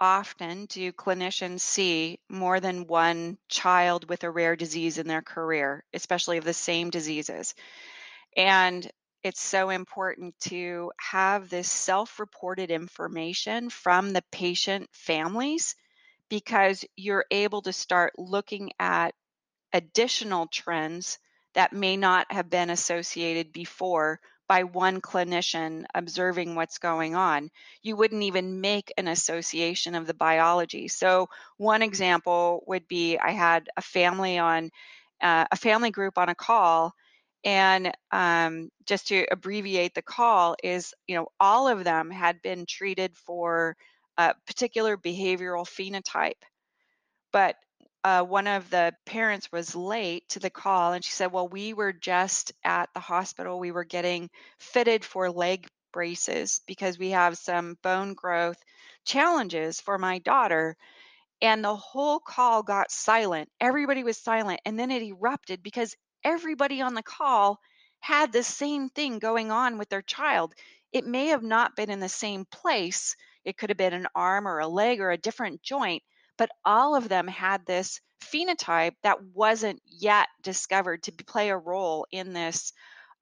often 0.00 0.66
do 0.66 0.92
clinicians 0.92 1.60
see 1.60 2.18
more 2.28 2.58
than 2.58 2.86
one 2.86 3.38
child 3.48 4.08
with 4.08 4.24
a 4.24 4.30
rare 4.30 4.56
disease 4.56 4.98
in 4.98 5.06
their 5.06 5.22
career, 5.22 5.84
especially 5.94 6.38
of 6.38 6.44
the 6.44 6.52
same 6.52 6.90
diseases. 6.90 7.54
And 8.36 8.90
it's 9.22 9.40
so 9.40 9.70
important 9.70 10.34
to 10.40 10.90
have 10.98 11.48
this 11.48 11.70
self 11.70 12.18
reported 12.18 12.70
information 12.72 13.70
from 13.70 14.12
the 14.12 14.24
patient 14.32 14.88
families 14.92 15.76
because 16.28 16.84
you're 16.96 17.26
able 17.30 17.62
to 17.62 17.72
start 17.72 18.14
looking 18.18 18.70
at 18.80 19.14
additional 19.72 20.48
trends 20.48 21.18
that 21.54 21.72
may 21.72 21.96
not 21.96 22.30
have 22.30 22.50
been 22.50 22.70
associated 22.70 23.52
before 23.52 24.20
by 24.48 24.64
one 24.64 25.00
clinician 25.00 25.84
observing 25.94 26.54
what's 26.54 26.78
going 26.78 27.14
on. 27.14 27.50
You 27.82 27.96
wouldn't 27.96 28.22
even 28.24 28.60
make 28.60 28.92
an 28.98 29.08
association 29.08 29.94
of 29.94 30.06
the 30.06 30.14
biology. 30.14 30.88
So, 30.88 31.28
one 31.56 31.82
example 31.82 32.62
would 32.66 32.86
be 32.88 33.18
I 33.18 33.30
had 33.30 33.68
a 33.76 33.82
family 33.82 34.38
on 34.38 34.70
uh, 35.22 35.46
a 35.50 35.56
family 35.56 35.90
group 35.90 36.18
on 36.18 36.28
a 36.28 36.34
call. 36.34 36.92
And 37.44 37.92
um, 38.10 38.70
just 38.86 39.08
to 39.08 39.26
abbreviate 39.30 39.94
the 39.94 40.02
call, 40.02 40.56
is 40.62 40.94
you 41.06 41.16
know 41.16 41.28
all 41.40 41.66
of 41.66 41.84
them 41.84 42.10
had 42.10 42.42
been 42.42 42.66
treated 42.66 43.16
for 43.16 43.76
a 44.18 44.34
particular 44.46 44.96
behavioral 44.96 45.66
phenotype, 45.66 46.42
but 47.32 47.56
uh, 48.04 48.22
one 48.24 48.46
of 48.46 48.70
the 48.70 48.94
parents 49.06 49.50
was 49.52 49.74
late 49.76 50.28
to 50.30 50.40
the 50.40 50.50
call 50.50 50.92
and 50.92 51.04
she 51.04 51.12
said, 51.12 51.32
Well, 51.32 51.48
we 51.48 51.72
were 51.74 51.92
just 51.92 52.52
at 52.64 52.88
the 52.94 53.00
hospital. 53.00 53.58
We 53.58 53.72
were 53.72 53.84
getting 53.84 54.30
fitted 54.58 55.04
for 55.04 55.30
leg 55.30 55.68
braces 55.92 56.60
because 56.66 56.98
we 56.98 57.10
have 57.10 57.38
some 57.38 57.76
bone 57.82 58.14
growth 58.14 58.58
challenges 59.04 59.80
for 59.80 59.98
my 59.98 60.18
daughter. 60.18 60.76
And 61.42 61.62
the 61.64 61.76
whole 61.76 62.20
call 62.20 62.62
got 62.62 62.90
silent. 62.90 63.50
Everybody 63.60 64.02
was 64.04 64.16
silent. 64.18 64.60
And 64.64 64.78
then 64.78 64.90
it 64.90 65.02
erupted 65.02 65.62
because 65.62 65.94
everybody 66.24 66.80
on 66.80 66.94
the 66.94 67.02
call 67.02 67.60
had 68.00 68.32
the 68.32 68.42
same 68.42 68.88
thing 68.88 69.18
going 69.18 69.50
on 69.50 69.76
with 69.78 69.88
their 69.90 70.02
child. 70.02 70.54
it 70.92 71.04
may 71.06 71.26
have 71.28 71.42
not 71.42 71.76
been 71.76 71.90
in 71.90 72.00
the 72.00 72.08
same 72.08 72.44
place. 72.46 73.16
It 73.44 73.58
could 73.58 73.70
have 73.70 73.76
been 73.78 73.92
an 73.94 74.08
arm 74.14 74.48
or 74.48 74.58
a 74.60 74.68
leg 74.68 75.00
or 75.00 75.10
a 75.10 75.18
different 75.18 75.62
joint, 75.62 76.02
but 76.36 76.50
all 76.64 76.94
of 76.94 77.08
them 77.08 77.28
had 77.28 77.64
this 77.66 78.00
phenotype 78.22 78.94
that 79.02 79.22
wasn't 79.34 79.80
yet 79.86 80.28
discovered 80.42 81.02
to 81.02 81.12
play 81.12 81.50
a 81.50 81.56
role 81.56 82.06
in 82.10 82.32
this 82.32 82.72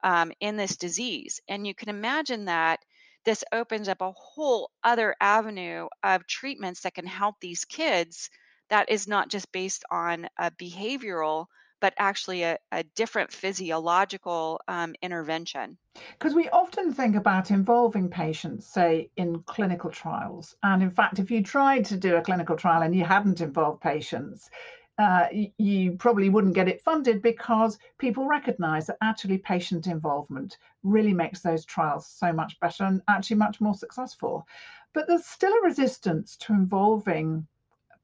um, 0.03 0.31
in 0.39 0.57
this 0.57 0.77
disease. 0.77 1.39
And 1.47 1.65
you 1.67 1.75
can 1.75 1.89
imagine 1.89 2.45
that 2.45 2.79
this 3.23 3.43
opens 3.51 3.87
up 3.87 4.01
a 4.01 4.11
whole 4.11 4.71
other 4.83 5.15
avenue 5.21 5.87
of 6.03 6.25
treatments 6.25 6.81
that 6.81 6.95
can 6.95 7.05
help 7.05 7.35
these 7.39 7.65
kids 7.65 8.29
that 8.69 8.89
is 8.89 9.07
not 9.07 9.29
just 9.29 9.51
based 9.51 9.83
on 9.91 10.27
a 10.39 10.49
behavioral 10.51 11.45
but 11.81 11.93
actually 11.97 12.43
a, 12.43 12.57
a 12.71 12.83
different 12.95 13.33
physiological 13.33 14.61
um, 14.67 14.95
intervention. 15.01 15.77
Because 16.17 16.33
we 16.33 16.47
often 16.49 16.93
think 16.93 17.17
about 17.17 17.51
involving 17.51 18.09
patients, 18.09 18.65
say, 18.65 19.09
in 19.17 19.39
clinical 19.43 19.89
trials. 19.89 20.55
And 20.63 20.81
in 20.81 20.91
fact, 20.91 21.19
if 21.19 21.29
you 21.29 21.43
tried 21.43 21.83
to 21.85 21.97
do 21.97 22.15
a 22.15 22.21
clinical 22.21 22.55
trial 22.55 22.83
and 22.83 22.95
you 22.95 23.03
hadn't 23.03 23.41
involved 23.41 23.81
patients, 23.81 24.49
uh, 24.97 25.27
you 25.57 25.93
probably 25.93 26.29
wouldn't 26.29 26.53
get 26.53 26.67
it 26.67 26.81
funded 26.81 27.21
because 27.21 27.79
people 27.97 28.27
recognize 28.27 28.87
that 28.87 28.97
actually 29.01 29.37
patient 29.39 29.87
involvement 29.87 30.57
really 30.83 31.13
makes 31.13 31.41
those 31.41 31.65
trials 31.65 32.05
so 32.05 32.31
much 32.31 32.59
better 32.59 32.83
and 32.83 33.01
actually 33.09 33.37
much 33.37 33.59
more 33.59 33.73
successful. 33.73 34.47
But 34.93 35.07
there's 35.07 35.25
still 35.25 35.53
a 35.53 35.63
resistance 35.63 36.37
to 36.37 36.53
involving 36.53 37.47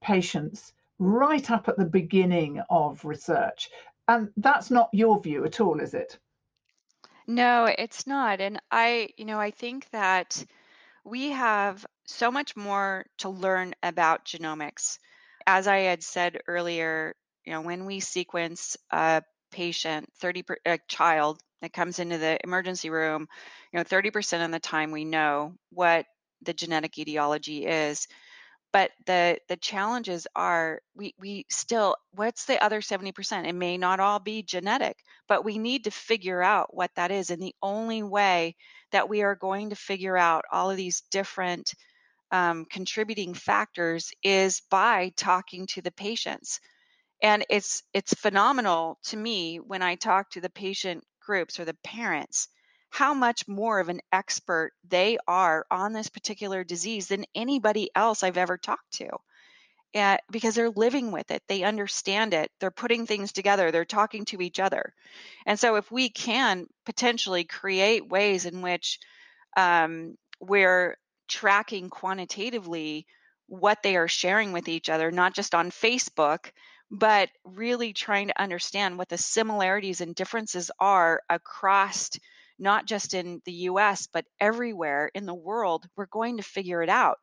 patients 0.00 0.72
right 0.98 1.50
up 1.50 1.68
at 1.68 1.76
the 1.76 1.84
beginning 1.84 2.60
of 2.70 3.04
research. 3.04 3.70
And 4.06 4.30
that's 4.36 4.70
not 4.70 4.88
your 4.92 5.20
view 5.20 5.44
at 5.44 5.60
all, 5.60 5.80
is 5.80 5.94
it? 5.94 6.18
No, 7.26 7.66
it's 7.66 8.06
not. 8.06 8.40
And 8.40 8.60
I, 8.70 9.10
you 9.16 9.26
know, 9.26 9.38
I 9.38 9.50
think 9.50 9.88
that 9.90 10.44
we 11.04 11.30
have 11.30 11.84
so 12.06 12.30
much 12.30 12.56
more 12.56 13.04
to 13.18 13.28
learn 13.28 13.74
about 13.82 14.24
genomics. 14.24 14.98
As 15.46 15.66
I 15.66 15.78
had 15.80 16.02
said 16.02 16.40
earlier, 16.46 17.14
you 17.44 17.52
know, 17.52 17.60
when 17.60 17.84
we 17.84 18.00
sequence 18.00 18.76
a 18.90 19.22
patient, 19.50 20.10
30 20.20 20.42
per, 20.42 20.56
a 20.64 20.78
child 20.88 21.40
that 21.60 21.72
comes 21.72 21.98
into 21.98 22.18
the 22.18 22.38
emergency 22.44 22.88
room, 22.88 23.28
you 23.72 23.78
know, 23.78 23.84
30% 23.84 24.44
of 24.44 24.50
the 24.50 24.58
time 24.58 24.90
we 24.90 25.04
know 25.04 25.54
what 25.70 26.06
the 26.42 26.54
genetic 26.54 26.98
etiology 26.98 27.66
is 27.66 28.08
but 28.72 28.90
the 29.06 29.38
the 29.48 29.56
challenges 29.56 30.26
are 30.36 30.80
we 30.94 31.14
we 31.18 31.44
still 31.50 31.96
what's 32.12 32.44
the 32.44 32.62
other 32.62 32.80
70% 32.80 33.46
it 33.46 33.52
may 33.54 33.78
not 33.78 34.00
all 34.00 34.18
be 34.18 34.42
genetic 34.42 34.96
but 35.28 35.44
we 35.44 35.58
need 35.58 35.84
to 35.84 35.90
figure 35.90 36.42
out 36.42 36.74
what 36.74 36.90
that 36.96 37.10
is 37.10 37.30
and 37.30 37.42
the 37.42 37.54
only 37.62 38.02
way 38.02 38.54
that 38.92 39.08
we 39.08 39.22
are 39.22 39.34
going 39.34 39.70
to 39.70 39.76
figure 39.76 40.16
out 40.16 40.44
all 40.52 40.70
of 40.70 40.76
these 40.76 41.02
different 41.10 41.72
um, 42.30 42.66
contributing 42.70 43.34
factors 43.34 44.10
is 44.22 44.62
by 44.70 45.12
talking 45.16 45.66
to 45.68 45.82
the 45.82 45.92
patients. 45.92 46.60
And 47.22 47.44
it's 47.50 47.82
it's 47.94 48.14
phenomenal 48.14 48.98
to 49.04 49.16
me 49.16 49.56
when 49.56 49.82
i 49.82 49.96
talk 49.96 50.30
to 50.30 50.40
the 50.40 50.50
patient 50.50 51.02
groups 51.20 51.58
or 51.58 51.64
the 51.64 51.76
parents 51.82 52.48
how 52.90 53.14
much 53.14 53.46
more 53.46 53.80
of 53.80 53.88
an 53.88 54.00
expert 54.12 54.72
they 54.88 55.18
are 55.26 55.66
on 55.70 55.92
this 55.92 56.08
particular 56.08 56.64
disease 56.64 57.08
than 57.08 57.26
anybody 57.34 57.90
else 57.94 58.22
I've 58.22 58.38
ever 58.38 58.56
talked 58.56 58.92
to. 58.94 59.08
And 59.94 60.20
because 60.30 60.54
they're 60.54 60.70
living 60.70 61.12
with 61.12 61.30
it, 61.30 61.42
they 61.48 61.62
understand 61.62 62.34
it, 62.34 62.50
they're 62.60 62.70
putting 62.70 63.06
things 63.06 63.32
together, 63.32 63.70
they're 63.70 63.84
talking 63.86 64.24
to 64.26 64.42
each 64.42 64.60
other. 64.60 64.92
And 65.46 65.58
so, 65.58 65.76
if 65.76 65.90
we 65.90 66.10
can 66.10 66.66
potentially 66.84 67.44
create 67.44 68.08
ways 68.08 68.44
in 68.44 68.60
which 68.60 68.98
um, 69.56 70.16
we're 70.40 70.98
tracking 71.26 71.88
quantitatively 71.88 73.06
what 73.46 73.82
they 73.82 73.96
are 73.96 74.08
sharing 74.08 74.52
with 74.52 74.68
each 74.68 74.90
other, 74.90 75.10
not 75.10 75.34
just 75.34 75.54
on 75.54 75.70
Facebook, 75.70 76.50
but 76.90 77.30
really 77.44 77.92
trying 77.92 78.28
to 78.28 78.40
understand 78.40 78.98
what 78.98 79.08
the 79.08 79.18
similarities 79.18 80.00
and 80.00 80.14
differences 80.14 80.70
are 80.78 81.22
across 81.28 82.10
not 82.58 82.86
just 82.86 83.14
in 83.14 83.40
the 83.44 83.52
US, 83.70 84.06
but 84.06 84.26
everywhere 84.40 85.10
in 85.14 85.26
the 85.26 85.34
world, 85.34 85.86
we're 85.96 86.06
going 86.06 86.36
to 86.38 86.42
figure 86.42 86.82
it 86.82 86.88
out. 86.88 87.18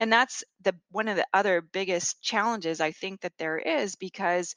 And 0.00 0.12
that's 0.12 0.44
the 0.62 0.74
one 0.90 1.08
of 1.08 1.16
the 1.16 1.26
other 1.34 1.60
biggest 1.60 2.22
challenges 2.22 2.80
I 2.80 2.92
think 2.92 3.20
that 3.22 3.36
there 3.38 3.58
is 3.58 3.96
because 3.96 4.54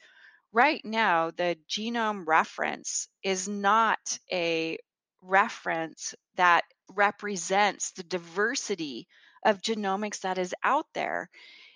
right 0.54 0.84
now 0.86 1.32
the 1.32 1.58
genome 1.70 2.26
reference 2.28 3.08
is 3.24 3.48
not 3.48 4.20
a 4.32 4.78
reference 5.22 6.15
that 6.36 6.63
represents 6.89 7.91
the 7.91 8.04
diversity 8.04 9.08
of 9.46 9.62
genomics 9.62 10.22
that 10.22 10.38
is 10.38 10.54
out 10.63 10.86
there. 10.94 11.30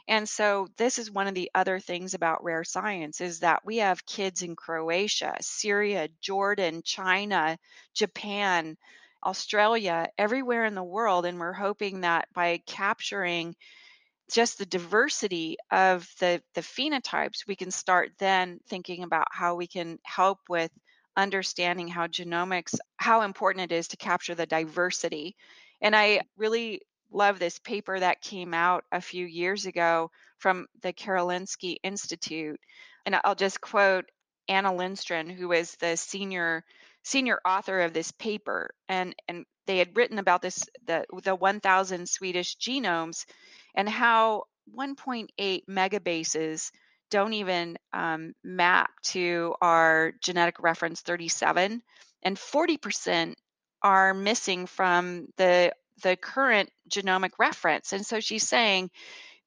And 0.07 0.29
so 0.29 0.67
this 0.77 0.99
is 0.99 1.09
one 1.11 1.27
of 1.27 1.33
the 1.33 1.49
other 1.55 1.79
things 1.79 2.13
about 2.13 2.43
rare 2.43 2.63
science 2.63 3.21
is 3.21 3.39
that 3.39 3.65
we 3.65 3.77
have 3.77 4.05
kids 4.05 4.41
in 4.43 4.55
Croatia, 4.55 5.35
Syria, 5.41 6.09
Jordan, 6.21 6.81
China, 6.83 7.57
Japan, 7.93 8.77
Australia, 9.25 10.07
everywhere 10.17 10.65
in 10.65 10.75
the 10.75 10.83
world 10.83 11.25
and 11.25 11.39
we're 11.39 11.53
hoping 11.53 12.01
that 12.01 12.27
by 12.33 12.61
capturing 12.67 13.55
just 14.31 14.57
the 14.57 14.65
diversity 14.65 15.57
of 15.71 16.07
the 16.19 16.41
the 16.55 16.61
phenotypes 16.61 17.45
we 17.47 17.55
can 17.55 17.71
start 17.71 18.11
then 18.17 18.59
thinking 18.67 19.03
about 19.03 19.27
how 19.31 19.55
we 19.55 19.67
can 19.67 19.99
help 20.03 20.39
with 20.49 20.71
understanding 21.15 21.87
how 21.87 22.07
genomics 22.07 22.75
how 22.97 23.21
important 23.21 23.71
it 23.71 23.75
is 23.75 23.87
to 23.89 23.97
capture 23.97 24.35
the 24.35 24.45
diversity. 24.45 25.35
And 25.81 25.95
i 25.95 26.21
really 26.37 26.81
love 27.11 27.39
this 27.39 27.59
paper 27.59 27.99
that 27.99 28.21
came 28.21 28.53
out 28.53 28.83
a 28.91 29.01
few 29.01 29.25
years 29.25 29.65
ago 29.65 30.11
from 30.37 30.67
the 30.81 30.93
Karolinska 30.93 31.77
Institute. 31.83 32.59
And 33.05 33.19
I'll 33.23 33.35
just 33.35 33.61
quote 33.61 34.05
Anna 34.47 34.71
Lindstrand, 34.71 35.31
who 35.31 35.51
is 35.51 35.75
the 35.75 35.95
senior 35.95 36.63
senior 37.03 37.39
author 37.45 37.81
of 37.81 37.93
this 37.93 38.11
paper. 38.11 38.71
And, 38.89 39.15
and 39.27 39.45
they 39.67 39.77
had 39.77 39.95
written 39.95 40.17
about 40.17 40.41
this 40.41 40.67
the, 40.85 41.05
the 41.23 41.35
1,000 41.35 42.09
Swedish 42.09 42.57
genomes 42.57 43.25
and 43.75 43.87
how 43.87 44.45
1.8 44.75 45.29
megabases 45.69 46.71
don't 47.11 47.33
even 47.33 47.77
um, 47.93 48.33
map 48.43 48.89
to 49.03 49.53
our 49.61 50.13
genetic 50.21 50.59
reference 50.59 51.01
37, 51.01 51.81
and 52.23 52.37
40% 52.37 53.35
are 53.83 54.13
missing 54.13 54.65
from 54.65 55.27
the 55.37 55.71
the 56.03 56.15
current 56.15 56.69
genomic 56.89 57.31
reference. 57.39 57.93
And 57.93 58.05
so 58.05 58.19
she's 58.19 58.47
saying 58.47 58.89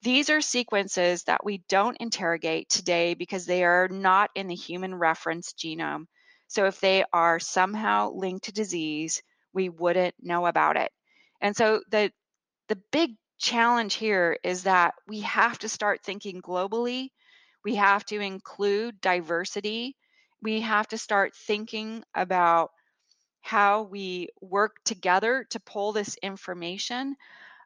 these 0.02 0.30
are 0.30 0.40
sequences 0.40 1.24
that 1.24 1.44
we 1.44 1.62
don't 1.68 1.96
interrogate 1.98 2.68
today 2.68 3.14
because 3.14 3.46
they 3.46 3.64
are 3.64 3.88
not 3.88 4.30
in 4.34 4.46
the 4.46 4.54
human 4.54 4.94
reference 4.94 5.52
genome. 5.52 6.06
So 6.46 6.66
if 6.66 6.80
they 6.80 7.04
are 7.12 7.40
somehow 7.40 8.12
linked 8.12 8.46
to 8.46 8.52
disease, 8.52 9.22
we 9.52 9.68
wouldn't 9.68 10.14
know 10.20 10.46
about 10.46 10.76
it. 10.76 10.90
And 11.40 11.56
so 11.56 11.82
the 11.90 12.12
the 12.68 12.78
big 12.92 13.16
challenge 13.38 13.94
here 13.94 14.36
is 14.44 14.64
that 14.64 14.94
we 15.06 15.20
have 15.20 15.58
to 15.60 15.68
start 15.68 16.02
thinking 16.02 16.42
globally. 16.42 17.08
We 17.64 17.76
have 17.76 18.04
to 18.06 18.20
include 18.20 19.00
diversity. 19.00 19.96
We 20.42 20.60
have 20.60 20.86
to 20.88 20.98
start 20.98 21.34
thinking 21.34 22.04
about 22.14 22.70
how 23.40 23.82
we 23.82 24.28
work 24.40 24.76
together 24.84 25.46
to 25.50 25.60
pull 25.60 25.92
this 25.92 26.16
information. 26.22 27.16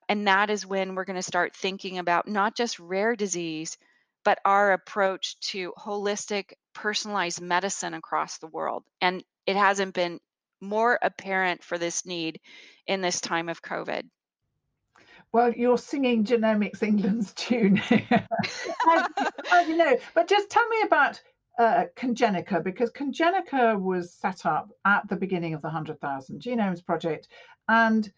And 0.08 0.26
that 0.26 0.50
is 0.50 0.66
when 0.66 0.94
we're 0.94 1.04
going 1.04 1.16
to 1.16 1.22
start 1.22 1.56
thinking 1.56 1.98
about 1.98 2.28
not 2.28 2.56
just 2.56 2.78
rare 2.78 3.16
disease, 3.16 3.78
but 4.24 4.38
our 4.44 4.72
approach 4.72 5.38
to 5.40 5.72
holistic, 5.78 6.52
personalized 6.74 7.40
medicine 7.40 7.94
across 7.94 8.38
the 8.38 8.46
world. 8.46 8.84
And 9.00 9.24
it 9.46 9.56
hasn't 9.56 9.94
been 9.94 10.20
more 10.60 10.98
apparent 11.02 11.64
for 11.64 11.78
this 11.78 12.06
need 12.06 12.40
in 12.86 13.00
this 13.00 13.20
time 13.20 13.48
of 13.48 13.62
COVID. 13.62 14.04
Well, 15.32 15.52
you're 15.52 15.78
singing 15.78 16.24
Genomics 16.24 16.82
England's 16.82 17.32
tune, 17.32 17.80
I, 17.90 19.64
you 19.66 19.76
know. 19.76 19.96
But 20.14 20.28
just 20.28 20.50
tell 20.50 20.66
me 20.68 20.82
about 20.82 21.20
uh, 21.58 21.84
Congenica 21.96 22.62
because 22.62 22.90
Congenica 22.90 23.80
was 23.80 24.12
set 24.12 24.46
up 24.46 24.70
at 24.84 25.08
the 25.08 25.16
beginning 25.16 25.54
of 25.54 25.62
the 25.62 25.68
100,000 25.68 26.40
Genomes 26.40 26.84
Project 26.84 27.28
and 27.68 28.10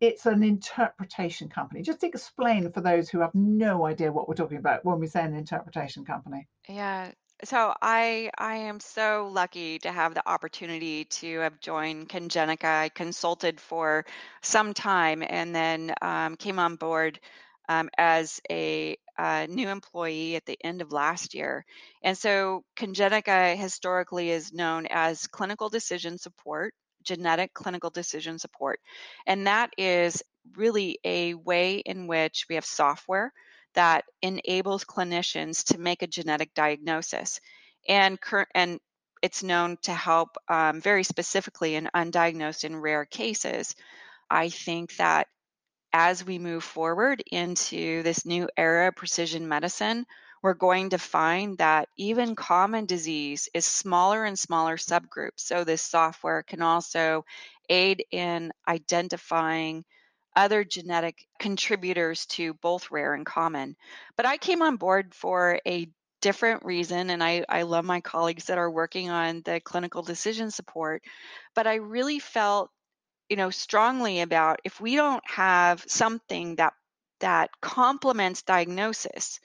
it's 0.00 0.26
an 0.26 0.42
interpretation 0.42 1.48
company. 1.48 1.82
Just 1.82 2.04
explain 2.04 2.70
for 2.70 2.80
those 2.80 3.08
who 3.08 3.20
have 3.20 3.34
no 3.34 3.84
idea 3.86 4.12
what 4.12 4.28
we're 4.28 4.34
talking 4.34 4.58
about 4.58 4.84
when 4.84 5.00
we 5.00 5.08
say 5.08 5.22
an 5.22 5.34
interpretation 5.34 6.04
company. 6.04 6.46
Yeah. 6.68 7.10
So 7.44 7.72
I 7.80 8.30
I 8.36 8.56
am 8.56 8.80
so 8.80 9.30
lucky 9.32 9.78
to 9.80 9.92
have 9.92 10.14
the 10.14 10.28
opportunity 10.28 11.04
to 11.04 11.40
have 11.40 11.60
joined 11.60 12.08
Congenica. 12.08 12.64
I 12.64 12.88
consulted 12.88 13.60
for 13.60 14.06
some 14.42 14.74
time 14.74 15.22
and 15.26 15.54
then 15.54 15.94
um, 16.02 16.36
came 16.36 16.58
on 16.58 16.76
board 16.76 17.20
um, 17.68 17.90
as 17.98 18.40
a, 18.50 18.96
a, 19.18 19.46
new 19.46 19.68
employee 19.68 20.36
at 20.36 20.46
the 20.46 20.58
end 20.64 20.82
of 20.82 20.92
last 20.92 21.34
year. 21.34 21.64
And 22.02 22.16
so 22.16 22.64
Congenica 22.76 23.56
historically 23.56 24.30
is 24.30 24.52
known 24.52 24.86
as 24.90 25.26
clinical 25.26 25.68
decision 25.68 26.18
support. 26.18 26.74
genetic 27.04 27.54
clinical 27.54 27.90
decision 27.90 28.38
support. 28.38 28.80
And 29.26 29.46
that 29.46 29.70
is 29.78 30.22
really 30.56 30.98
a 31.04 31.34
way 31.34 31.78
in 31.78 32.06
which 32.06 32.46
we 32.48 32.56
have 32.56 32.64
software 32.64 33.32
that 33.74 34.04
enables 34.22 34.84
clinicians 34.84 35.64
to 35.64 35.78
make 35.78 36.02
a 36.02 36.06
genetic 36.06 36.52
diagnosis. 36.54 37.40
And, 37.88 38.18
and 38.54 38.80
it's 39.22 39.42
known 39.42 39.78
to 39.82 39.92
help 39.92 40.36
um, 40.48 40.80
very 40.80 41.04
specifically 41.04 41.74
in 41.76 41.88
undiagnosed 41.94 42.64
and 42.64 42.82
rare 42.82 43.04
cases. 43.04 43.74
I 44.30 44.48
think 44.48 44.96
that 44.96 45.28
as 45.92 46.24
we 46.24 46.38
move 46.38 46.64
forward 46.64 47.22
into 47.30 48.02
this 48.02 48.24
new 48.26 48.48
era 48.56 48.88
of 48.88 48.96
precision 48.96 49.48
medicine, 49.48 50.06
we're 50.42 50.54
going 50.54 50.90
to 50.90 50.98
find 50.98 51.58
that 51.58 51.88
even 51.96 52.36
common 52.36 52.86
disease 52.86 53.48
is 53.54 53.66
smaller 53.66 54.24
and 54.24 54.38
smaller 54.38 54.76
subgroups. 54.76 55.40
So, 55.40 55.64
this 55.64 55.82
software 55.82 56.42
can 56.42 56.62
also 56.62 57.24
aid 57.68 58.04
in 58.10 58.52
identifying 58.66 59.84
other 60.36 60.62
genetic 60.62 61.26
contributors 61.40 62.26
to 62.26 62.54
both 62.54 62.90
rare 62.90 63.14
and 63.14 63.26
common. 63.26 63.76
But 64.16 64.26
I 64.26 64.36
came 64.36 64.62
on 64.62 64.76
board 64.76 65.14
for 65.14 65.60
a 65.66 65.88
different 66.20 66.64
reason, 66.64 67.10
and 67.10 67.22
I, 67.22 67.44
I 67.48 67.62
love 67.62 67.84
my 67.84 68.00
colleagues 68.00 68.44
that 68.44 68.58
are 68.58 68.70
working 68.70 69.10
on 69.10 69.42
the 69.44 69.60
clinical 69.60 70.02
decision 70.02 70.50
support. 70.50 71.02
But 71.54 71.66
I 71.66 71.76
really 71.76 72.18
felt, 72.20 72.70
you 73.28 73.36
know, 73.36 73.50
strongly 73.50 74.20
about 74.20 74.60
if 74.64 74.80
we 74.80 74.96
don't 74.96 75.22
have 75.28 75.84
something 75.86 76.56
that 76.56 76.72
that 77.20 77.50
complements 77.60 78.42
diagnosis, 78.42 79.40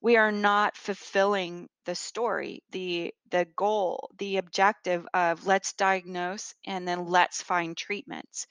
we 0.00 0.16
are 0.16 0.32
not 0.32 0.76
fulfilling 0.76 1.68
the 1.84 1.94
story, 1.94 2.62
the 2.70 3.14
the 3.30 3.46
goal, 3.56 4.10
the 4.18 4.36
objective 4.36 5.06
of 5.14 5.46
let's 5.46 5.72
diagnose 5.74 6.54
and 6.66 6.86
then 6.86 7.06
let's 7.06 7.42
find 7.42 7.76
treatments. 7.76 8.46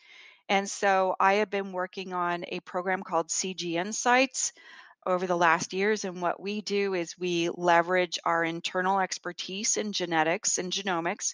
And 0.50 0.70
so 0.70 1.16
I 1.20 1.36
have 1.36 1.50
been 1.50 1.72
working 1.72 2.14
on 2.14 2.46
a 2.48 2.60
program 2.62 3.04
called 3.04 3.30
CG 3.30 3.74
Insights 3.74 4.54
over 5.06 5.28
the 5.28 5.38
last 5.38 5.74
years. 5.74 6.04
And 6.04 6.22
what 6.22 6.40
we 6.42 6.62
do 6.62 6.94
is 6.94 7.18
we 7.18 7.50
leverage 7.50 8.20
our 8.26 8.44
internal 8.44 9.00
expertise 9.00 9.78
in 9.78 9.92
genetics 9.92 10.58
and 10.58 10.72
genomics 10.72 11.34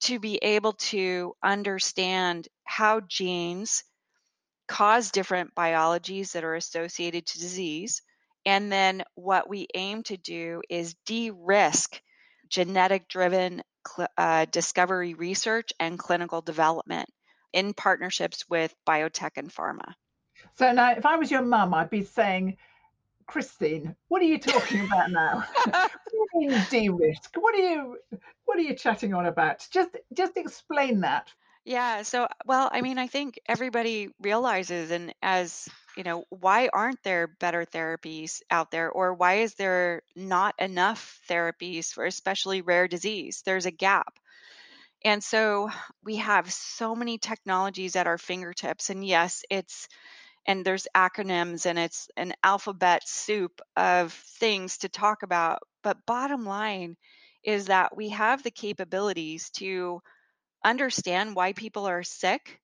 to 0.00 0.18
be 0.18 0.36
able 0.36 0.74
to 0.74 1.34
understand 1.42 2.48
how 2.64 3.00
genes 3.00 3.84
cause 4.68 5.10
different 5.10 5.54
biologies 5.54 6.32
that 6.32 6.44
are 6.44 6.54
associated 6.54 7.26
to 7.26 7.38
disease. 7.38 8.02
And 8.44 8.70
then 8.70 9.02
what 9.14 9.48
we 9.48 9.68
aim 9.74 10.02
to 10.04 10.16
do 10.16 10.62
is 10.68 10.94
de 11.06 11.30
risk 11.30 12.00
genetic 12.48 13.08
driven 13.08 13.62
uh, 14.16 14.46
discovery 14.46 15.14
research 15.14 15.72
and 15.80 15.98
clinical 15.98 16.40
development 16.40 17.08
in 17.52 17.74
partnerships 17.74 18.44
with 18.48 18.74
biotech 18.86 19.32
and 19.36 19.52
pharma. 19.52 19.94
So 20.54 20.72
now, 20.72 20.92
if 20.92 21.06
I 21.06 21.16
was 21.16 21.30
your 21.30 21.42
mum, 21.42 21.74
I'd 21.74 21.90
be 21.90 22.04
saying, 22.04 22.56
Christine, 23.26 23.96
what 24.08 24.22
are 24.22 24.26
you 24.26 24.38
talking 24.38 24.80
about 24.86 25.10
now? 25.10 25.44
what 25.64 25.90
do 26.10 26.16
you 26.40 26.50
mean 26.50 26.66
de-risk? 26.70 27.34
What 27.36 27.54
are 27.54 27.58
you 27.58 27.98
what 28.44 28.58
are 28.58 28.62
you 28.62 28.74
chatting 28.74 29.14
on 29.14 29.26
about? 29.26 29.66
Just 29.70 29.96
just 30.14 30.36
explain 30.36 31.00
that. 31.00 31.32
Yeah, 31.64 32.02
so 32.02 32.28
well, 32.46 32.70
I 32.72 32.80
mean, 32.80 32.96
I 32.96 33.08
think 33.08 33.40
everybody 33.48 34.10
realizes 34.20 34.92
and 34.92 35.12
as, 35.20 35.68
you 35.96 36.04
know, 36.04 36.24
why 36.30 36.68
aren't 36.72 37.02
there 37.02 37.26
better 37.26 37.64
therapies 37.64 38.40
out 38.52 38.70
there 38.70 38.88
or 38.88 39.14
why 39.14 39.38
is 39.38 39.54
there 39.54 40.02
not 40.14 40.54
enough 40.60 41.20
therapies 41.28 41.92
for 41.92 42.04
especially 42.04 42.62
rare 42.62 42.86
disease? 42.86 43.42
There's 43.44 43.66
a 43.66 43.72
gap. 43.72 44.14
And 45.04 45.22
so 45.24 45.70
we 46.04 46.16
have 46.16 46.52
so 46.52 46.94
many 46.94 47.18
technologies 47.18 47.96
at 47.96 48.06
our 48.06 48.18
fingertips 48.18 48.90
and 48.90 49.04
yes, 49.04 49.44
it's 49.50 49.88
and 50.46 50.64
there's 50.64 50.86
acronyms 50.94 51.66
and 51.66 51.78
it's 51.78 52.08
an 52.16 52.32
alphabet 52.42 53.06
soup 53.06 53.60
of 53.76 54.12
things 54.12 54.78
to 54.78 54.88
talk 54.88 55.22
about. 55.22 55.58
But 55.82 56.06
bottom 56.06 56.44
line 56.44 56.96
is 57.44 57.66
that 57.66 57.96
we 57.96 58.10
have 58.10 58.42
the 58.42 58.50
capabilities 58.50 59.50
to 59.50 60.00
understand 60.64 61.34
why 61.34 61.52
people 61.52 61.86
are 61.86 62.02
sick, 62.02 62.60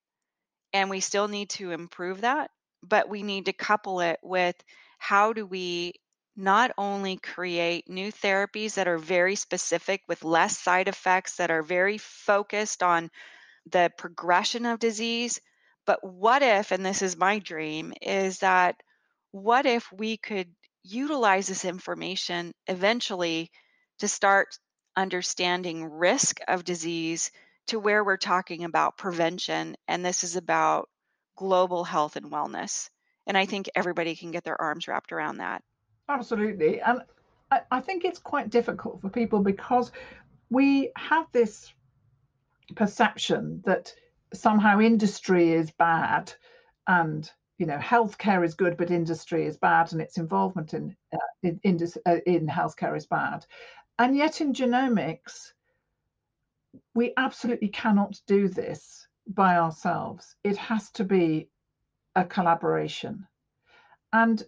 and 0.73 0.91
we 0.91 1.01
still 1.01 1.29
need 1.29 1.51
to 1.51 1.71
improve 1.71 2.23
that. 2.23 2.51
But 2.83 3.09
we 3.09 3.23
need 3.23 3.47
to 3.47 3.53
couple 3.53 4.01
it 4.01 4.19
with 4.23 4.57
how 4.99 5.33
do 5.33 5.47
we 5.47 5.95
not 6.35 6.73
only 6.79 7.17
create 7.17 7.89
new 7.89 8.11
therapies 8.11 8.75
that 8.75 8.89
are 8.89 8.99
very 8.99 9.37
specific 9.37 10.03
with 10.09 10.25
less 10.25 10.59
side 10.59 10.89
effects, 10.89 11.37
that 11.37 11.51
are 11.51 11.63
very 11.63 11.99
focused 11.99 12.83
on 12.83 13.11
the 13.71 13.91
progression 13.99 14.67
of 14.67 14.79
disease, 14.79 15.41
but 15.87 16.03
what 16.05 16.43
if, 16.43 16.71
and 16.71 16.85
this 16.85 17.03
is 17.03 17.17
my 17.17 17.39
dream, 17.39 17.93
is 18.01 18.39
that 18.39 18.77
what 19.33 19.67
if 19.67 19.91
we 19.93 20.17
could 20.17 20.49
utilize 20.83 21.47
this 21.47 21.65
information 21.65 22.53
eventually 22.67 23.51
to 23.99 24.09
start 24.09 24.59
understanding 24.97 25.85
risk 25.85 26.41
of 26.49 26.65
disease 26.65 27.31
to 27.69 27.79
where 27.79 28.05
we're 28.05 28.17
talking 28.17 28.65
about 28.65 28.99
prevention 28.99 29.77
and 29.89 30.05
this 30.05 30.25
is 30.25 30.37
about 30.37 30.89
global 31.37 31.85
health 31.85 32.17
and 32.17 32.31
wellness. 32.31 32.91
And 33.27 33.39
i 33.39 33.47
think 33.47 33.71
everybody 33.75 34.17
can 34.17 34.33
get 34.33 34.45
their 34.45 34.61
arms 34.61 34.89
wrapped 34.89 35.13
around 35.13 35.39
that. 35.39 35.63
Absolutely. 36.09 36.81
And 36.81 37.03
I, 37.51 37.61
I 37.71 37.81
think 37.81 38.05
it's 38.05 38.19
quite 38.19 38.51
difficult 38.51 39.01
for 39.01 39.09
people 39.09 39.41
because 39.41 39.93
we 40.51 40.91
have 40.97 41.27
this 41.33 41.73
perception 42.75 43.63
that 43.65 43.95
somehow 44.35 44.81
industry 44.81 45.53
is 45.53 45.71
bad 45.73 46.33
and 46.87 47.31
you 47.59 47.67
know 47.67 47.79
healthcare 47.79 48.45
is 48.45 48.55
good 48.55 48.77
but 48.77 48.91
industry 48.91 49.47
is 49.47 49.57
bad 49.57 49.93
and 49.93 50.01
its 50.01 50.19
involvement 50.19 50.75
in 50.75 50.97
uh, 51.13 51.19
in, 51.43 51.61
in, 51.63 51.79
uh, 52.07 52.17
in 52.27 52.47
healthcare 52.47 52.97
is 52.97 53.07
bad. 53.07 53.47
And 53.99 54.17
yet 54.17 54.41
in 54.41 54.53
genomics 54.53 55.53
we 56.95 57.13
absolutely 57.17 57.69
cannot 57.69 58.21
do 58.27 58.49
this 58.49 59.07
by 59.27 59.57
ourselves. 59.57 60.37
It 60.43 60.57
has 60.57 60.91
to 60.93 61.05
be 61.05 61.49
a 62.17 62.25
collaboration. 62.25 63.27
And 64.13 64.43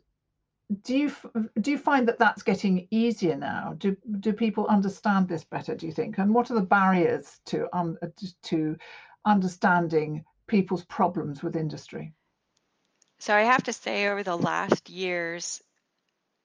do 0.83 0.97
you 0.97 1.13
do 1.61 1.71
you 1.71 1.79
find 1.79 2.09
that 2.09 2.19
that's 2.19 2.43
getting 2.43 2.89
easier 2.91 3.37
now? 3.37 3.75
Do 3.79 3.97
do 4.21 4.33
people 4.33 4.67
understand 4.67 5.29
this 5.29 5.45
better 5.45 5.75
do 5.75 5.87
you 5.87 5.93
think? 5.93 6.19
And 6.19 6.35
what 6.35 6.51
are 6.51 6.55
the 6.55 6.63
barriers 6.63 7.41
to 7.47 7.69
um 7.77 7.99
to 8.45 8.77
understanding 9.25 10.25
people's 10.47 10.85
problems 10.85 11.43
with 11.43 11.57
industry? 11.57 12.13
So 13.19 13.35
I 13.35 13.43
have 13.43 13.63
to 13.65 13.73
say, 13.73 14.09
over 14.09 14.23
the 14.23 14.37
last 14.37 14.91
years, 14.91 15.63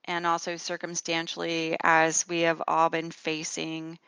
and 0.06 0.26
also 0.26 0.56
circumstantially, 0.56 1.76
as 1.84 2.28
we 2.28 2.42
have 2.42 2.62
all 2.68 2.89
been 2.89 3.12
facing 3.12 4.00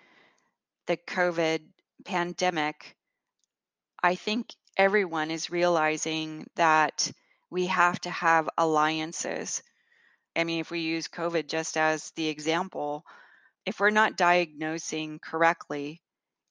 the 0.87 0.97
COVID 0.97 1.61
pandemic, 2.05 2.95
I 4.01 4.15
think 4.15 4.53
everyone 4.77 5.31
is 5.31 5.51
realizing 5.51 6.47
that 6.55 7.11
we 7.49 7.67
have 7.67 7.99
to 8.01 8.09
have 8.09 8.49
alliances. 8.57 9.61
I 10.35 10.43
mean, 10.43 10.59
if 10.61 10.71
we 10.71 10.79
use 10.79 11.07
COVID 11.07 11.47
just 11.47 11.77
as 11.77 12.11
the 12.11 12.27
example, 12.27 13.05
if 13.65 13.79
we're 13.79 13.89
not 13.89 14.17
diagnosing 14.17 15.19
correctly 15.19 16.01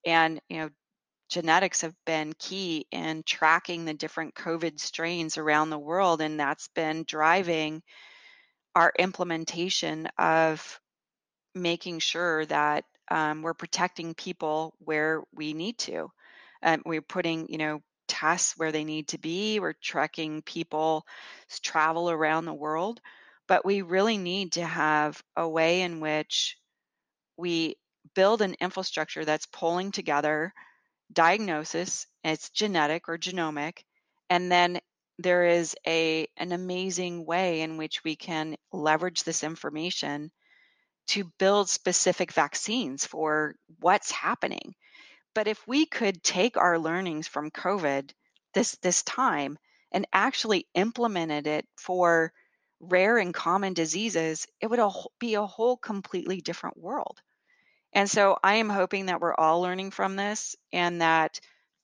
and 0.05 0.41
you 0.49 0.59
know 0.59 0.71
genetics 1.31 1.81
have 1.83 1.95
been 2.05 2.35
key 2.39 2.87
in 2.91 3.23
tracking 3.23 3.85
the 3.85 3.95
different 3.95 4.35
COVID 4.35 4.81
strains 4.81 5.39
around 5.39 5.71
the 5.71 5.79
world, 5.79 6.21
and 6.21 6.39
that's 6.39 6.69
been 6.69 7.05
driving 7.07 7.83
our 8.75 8.93
implementation 8.99 10.09
of 10.19 10.81
making 11.55 12.01
sure 12.01 12.45
that 12.47 12.85
um, 13.11 13.43
we're 13.43 13.55
protecting 13.55 14.15
people 14.15 14.75
where 14.79 15.23
we 15.35 15.53
need 15.53 15.79
to. 15.79 16.11
Um, 16.63 16.83
we're 16.85 17.03
putting, 17.03 17.49
you 17.49 17.59
know, 17.59 17.81
tests 18.07 18.57
where 18.57 18.73
they 18.73 18.85
need 18.85 19.09
to 19.09 19.19
be. 19.19 19.61
We're 19.61 19.75
tracking 19.81 20.43
people's 20.43 21.05
travel 21.63 22.11
around 22.11 22.45
the 22.45 22.55
world, 22.55 23.01
but 23.49 23.65
we 23.65 23.83
really 23.83 24.19
need 24.19 24.53
to 24.53 24.65
have 24.65 25.23
a 25.37 25.49
way 25.49 25.83
in 25.83 26.01
which 26.01 26.57
we 27.37 27.77
build 28.15 28.43
an 28.43 28.57
infrastructure 28.61 29.25
that's 29.25 29.47
pulling 29.47 29.93
together 29.93 30.53
diagnosis, 31.13 32.07
it's 32.25 32.51
genetic 32.51 33.09
or 33.09 33.19
genomic, 33.19 33.85
and 34.29 34.51
then 34.51 34.81
there 35.19 35.47
is 35.47 35.77
a 35.87 36.27
an 36.37 36.53
amazing 36.53 37.27
way 37.27 37.61
in 37.61 37.77
which 37.77 38.03
we 38.05 38.17
can 38.17 38.57
leverage 38.73 39.23
this 39.25 39.45
information 39.45 40.31
to 41.09 41.25
build 41.39 41.69
specific 41.69 42.33
vaccines 42.33 43.05
for 43.05 43.55
what's 43.81 44.11
happening. 44.11 44.75
But 45.35 45.49
if 45.49 45.67
we 45.67 45.87
could 45.87 46.23
take 46.23 46.57
our 46.57 46.79
learnings 46.79 47.29
from 47.29 47.51
COVID 47.51 48.11
this 48.55 48.77
this 48.83 49.03
time 49.03 49.59
and 49.93 50.07
actually 50.13 50.67
implemented 50.75 51.47
it 51.47 51.67
for 51.77 52.33
rare 52.81 53.19
and 53.19 53.35
common 53.35 53.75
diseases, 53.75 54.47
it 54.61 54.69
would 54.69 54.81
be 55.19 55.35
a 55.35 55.47
whole 55.47 55.77
completely 55.77 56.41
different 56.41 56.79
world. 56.79 57.21
And 57.93 58.09
so 58.09 58.39
I 58.43 58.57
am 58.57 58.69
hoping 58.69 59.07
that 59.07 59.21
we're 59.21 59.35
all 59.35 59.61
learning 59.61 59.91
from 59.91 60.17
this 60.17 60.55
and 60.73 61.01
that 61.01 61.41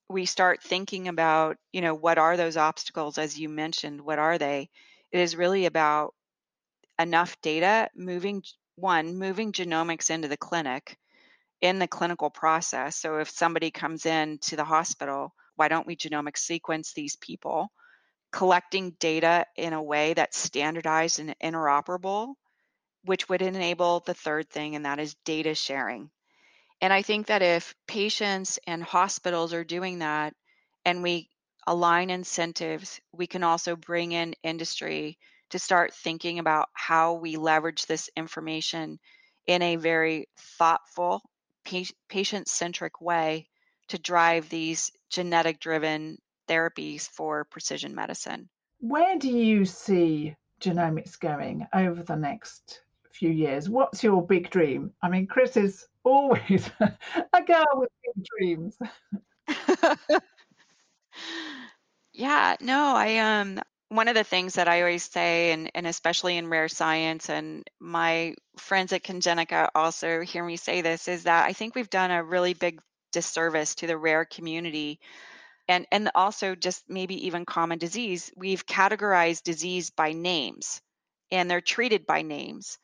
we 0.08 0.24
start 0.24 0.62
thinking 0.62 1.08
about, 1.08 1.56
you 1.72 1.80
know, 1.80 1.94
what 1.94 2.18
are 2.18 2.36
those 2.36 2.56
obstacles, 2.56 3.18
as 3.18 3.38
you 3.38 3.48
mentioned, 3.48 4.00
what 4.00 4.18
are 4.18 4.38
they? 4.38 4.70
It 5.10 5.18
is 5.18 5.36
really 5.36 5.66
about 5.66 6.14
enough 6.98 7.40
data 7.42 7.88
moving, 7.96 8.42
one, 8.76 9.18
moving 9.18 9.52
genomics 9.52 10.10
into 10.10 10.28
the 10.28 10.36
clinic 10.36 10.96
in 11.60 11.78
the 11.78 11.88
clinical 11.88 12.30
process. 12.30 12.96
So 12.96 13.18
if 13.18 13.30
somebody 13.30 13.70
comes 13.70 14.06
in 14.06 14.38
to 14.42 14.56
the 14.56 14.64
hospital, 14.64 15.34
why 15.56 15.68
don't 15.68 15.86
we 15.86 15.96
genomic 15.96 16.36
sequence 16.36 16.92
these 16.92 17.16
people? 17.16 17.72
Collecting 18.30 18.94
data 19.00 19.46
in 19.56 19.72
a 19.72 19.82
way 19.82 20.14
that's 20.14 20.38
standardized 20.38 21.18
and 21.18 21.34
interoperable, 21.42 22.34
which 23.06 23.28
would 23.28 23.42
enable 23.42 24.00
the 24.00 24.14
third 24.14 24.50
thing, 24.50 24.76
and 24.76 24.84
that 24.84 24.98
is 24.98 25.16
data 25.24 25.54
sharing. 25.54 26.10
And 26.80 26.92
I 26.92 27.02
think 27.02 27.28
that 27.28 27.42
if 27.42 27.74
patients 27.88 28.58
and 28.66 28.82
hospitals 28.82 29.54
are 29.54 29.64
doing 29.64 30.00
that 30.00 30.34
and 30.84 31.02
we 31.02 31.30
align 31.66 32.10
incentives, 32.10 33.00
we 33.12 33.26
can 33.26 33.42
also 33.42 33.76
bring 33.76 34.12
in 34.12 34.34
industry 34.42 35.18
to 35.50 35.58
start 35.58 35.94
thinking 35.94 36.38
about 36.38 36.68
how 36.74 37.14
we 37.14 37.36
leverage 37.36 37.86
this 37.86 38.10
information 38.16 38.98
in 39.46 39.62
a 39.62 39.76
very 39.76 40.28
thoughtful, 40.58 41.22
patient 42.08 42.48
centric 42.48 43.00
way 43.00 43.48
to 43.88 43.98
drive 43.98 44.48
these 44.48 44.90
genetic 45.08 45.60
driven 45.60 46.18
therapies 46.48 47.08
for 47.08 47.44
precision 47.44 47.94
medicine. 47.94 48.48
Where 48.80 49.18
do 49.18 49.30
you 49.30 49.64
see 49.64 50.36
genomics 50.60 51.18
going 51.18 51.66
over 51.72 52.02
the 52.02 52.16
next 52.16 52.82
few 53.16 53.30
years? 53.30 53.68
What's 53.68 54.02
your 54.02 54.24
big 54.26 54.50
dream? 54.50 54.92
I 55.02 55.08
mean, 55.08 55.26
Chris 55.26 55.56
is 55.56 55.86
always 56.04 56.70
a 56.80 57.42
girl 57.42 57.66
with 57.74 57.90
big 58.04 58.24
dreams. 58.38 58.78
yeah, 62.12 62.56
no, 62.60 62.94
I 62.96 63.18
um 63.18 63.60
one 63.88 64.08
of 64.08 64.14
the 64.14 64.24
things 64.24 64.54
that 64.54 64.68
I 64.68 64.80
always 64.80 65.04
say, 65.04 65.52
and, 65.52 65.70
and 65.74 65.86
especially 65.86 66.36
in 66.36 66.48
rare 66.48 66.68
science, 66.68 67.30
and 67.30 67.64
my 67.78 68.34
friends 68.58 68.92
at 68.92 69.04
Congenica 69.04 69.68
also 69.74 70.22
hear 70.22 70.44
me 70.44 70.56
say 70.56 70.80
this, 70.80 71.06
is 71.06 71.24
that 71.24 71.46
I 71.46 71.52
think 71.52 71.74
we've 71.74 71.90
done 71.90 72.10
a 72.10 72.24
really 72.24 72.54
big 72.54 72.80
disservice 73.12 73.76
to 73.76 73.86
the 73.86 73.96
rare 73.96 74.24
community 74.24 74.98
and, 75.68 75.86
and 75.92 76.10
also 76.14 76.54
just 76.54 76.84
maybe 76.88 77.26
even 77.26 77.44
common 77.44 77.78
disease. 77.78 78.32
We've 78.36 78.66
categorized 78.66 79.44
disease 79.44 79.90
by 79.90 80.12
names 80.12 80.80
and 81.30 81.50
they're 81.50 81.60
treated 81.60 82.06
by 82.06 82.22
names. 82.22 82.78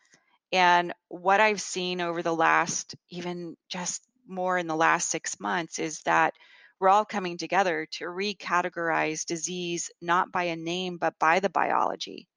And 0.53 0.93
what 1.09 1.41
I've 1.41 1.61
seen 1.61 2.01
over 2.01 2.23
the 2.23 2.35
last, 2.35 2.95
even 3.09 3.57
just 3.69 4.03
more 4.29 4.59
in 4.59 4.67
the 4.67 4.77
last 4.77 5.09
six 5.09 5.41
months, 5.41 5.79
is 5.79 6.01
that 6.03 6.35
we're 6.79 6.91
all 6.91 7.05
coming 7.05 7.39
together 7.39 7.87
to 7.93 8.05
recategorize 8.05 9.25
disease 9.25 9.91
not 10.01 10.31
by 10.33 10.45
a 10.45 10.57
name, 10.57 10.99
but 10.99 11.19
by 11.19 11.41
the 11.41 11.49
biology. 11.49 12.29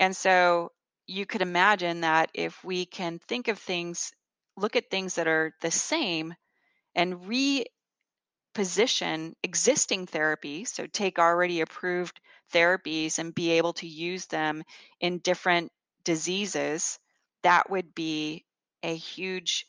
And 0.00 0.14
so 0.16 0.72
you 1.06 1.24
could 1.24 1.40
imagine 1.42 2.00
that 2.00 2.30
if 2.34 2.62
we 2.64 2.84
can 2.84 3.20
think 3.28 3.48
of 3.48 3.58
things, 3.58 4.12
look 4.56 4.76
at 4.76 4.90
things 4.90 5.14
that 5.14 5.28
are 5.28 5.52
the 5.60 5.70
same 5.70 6.34
and 6.94 7.14
reposition 8.54 9.34
existing 9.42 10.06
therapies, 10.06 10.68
so 10.68 10.86
take 10.86 11.18
already 11.18 11.60
approved 11.60 12.20
therapies 12.52 13.18
and 13.18 13.34
be 13.34 13.52
able 13.52 13.72
to 13.74 13.86
use 13.86 14.26
them 14.26 14.62
in 15.00 15.18
different 15.18 15.72
diseases, 16.04 16.98
that 17.44 17.70
would 17.70 17.94
be 17.94 18.44
a 18.84 18.96
huge 18.96 19.66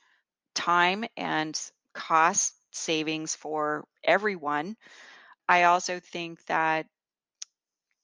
time 0.56 1.06
and 1.18 1.60
cost 1.94 2.56
savings 2.72 3.36
for 3.36 3.86
everyone. 4.04 4.78
I 5.50 5.64
also 5.64 6.00
think 6.00 6.46
that 6.48 6.88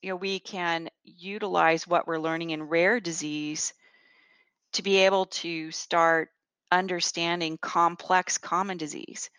you 0.01 0.09
know 0.09 0.15
we 0.15 0.39
can 0.39 0.89
utilize 1.03 1.87
what 1.87 2.07
we're 2.07 2.19
learning 2.19 2.51
in 2.51 2.63
rare 2.63 2.99
disease 2.99 3.73
to 4.73 4.83
be 4.83 4.97
able 4.97 5.25
to 5.27 5.71
start 5.71 6.29
understanding 6.71 7.57
complex 7.57 8.37
common 8.37 8.77
disease. 8.77 9.29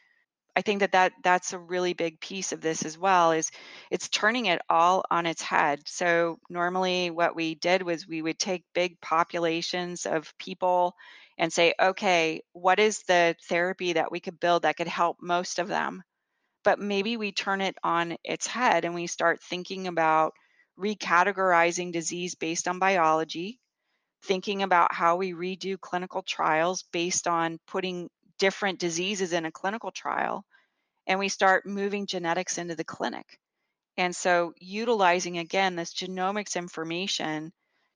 I 0.55 0.61
think 0.61 0.81
that, 0.81 0.93
that 0.93 1.13
that's 1.23 1.53
a 1.55 1.59
really 1.59 1.95
big 1.95 2.21
piece 2.21 2.53
of 2.53 2.61
this 2.61 2.85
as 2.85 2.99
well 2.99 3.33
is 3.33 3.51
it's 3.91 4.09
turning 4.09 4.47
it 4.47 4.61
all 4.69 5.03
on 5.11 5.25
its 5.25 5.41
head. 5.41 5.81
So 5.87 6.39
normally 6.51 7.11
what 7.11 7.35
we 7.35 7.55
did 7.55 7.83
was 7.83 8.07
we 8.07 8.21
would 8.21 8.39
take 8.39 8.65
big 8.75 9.01
populations 9.01 10.05
of 10.05 10.33
people 10.39 10.95
and 11.39 11.51
say, 11.51 11.75
okay, 11.81 12.43
what 12.53 12.79
is 12.79 13.03
the 13.09 13.35
therapy 13.49 13.95
that 13.95 14.13
we 14.13 14.21
could 14.21 14.39
build 14.41 14.63
that 14.63 14.77
could 14.77 14.89
help 14.89 15.17
most 15.23 15.59
of 15.59 15.69
them? 15.69 16.03
But 16.65 16.79
maybe 16.79 17.17
we 17.17 17.33
turn 17.33 17.63
it 17.63 17.77
on 17.83 18.17
its 18.23 18.47
head 18.47 18.85
and 18.85 18.95
we 18.95 19.07
start 19.07 19.43
thinking 19.43 19.87
about 19.87 20.35
recategorizing 20.79 21.93
disease 21.93 22.35
based 22.35 22.69
on 22.69 22.79
biology, 22.79 23.59
thinking 24.25 24.63
about 24.63 24.95
how 24.95 25.17
we 25.17 25.33
redo 25.33 25.81
clinical 25.81 26.23
trials 26.23 26.85
based 26.93 27.27
on 27.27 27.59
putting 27.67 28.11
different 28.39 28.79
diseases 28.79 29.33
in 29.33 29.45
a 29.45 29.53
clinical 29.53 29.91
trial, 29.91 30.45
and 31.07 31.19
we 31.19 31.29
start 31.29 31.67
moving 31.67 32.07
genetics 32.07 32.59
into 32.59 32.75
the 32.75 32.85
clinic. 32.85 33.39
And 33.97 34.15
so 34.15 34.55
utilizing 34.59 35.39
again 35.39 35.77
this 35.77 35.93
genomics 35.93 36.57
information 36.57 37.53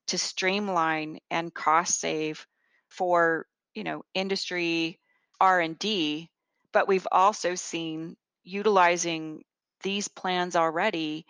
to 0.07 0.17
streamline 0.17 1.19
and 1.29 1.53
cost 1.53 1.99
save 1.99 2.45
for 2.89 3.45
you 3.73 3.83
know 3.83 4.03
industry 4.13 4.99
r&d 5.39 6.29
but 6.71 6.87
we've 6.87 7.07
also 7.11 7.55
seen 7.55 8.15
utilizing 8.43 9.43
these 9.83 10.07
plans 10.07 10.55
already 10.55 11.25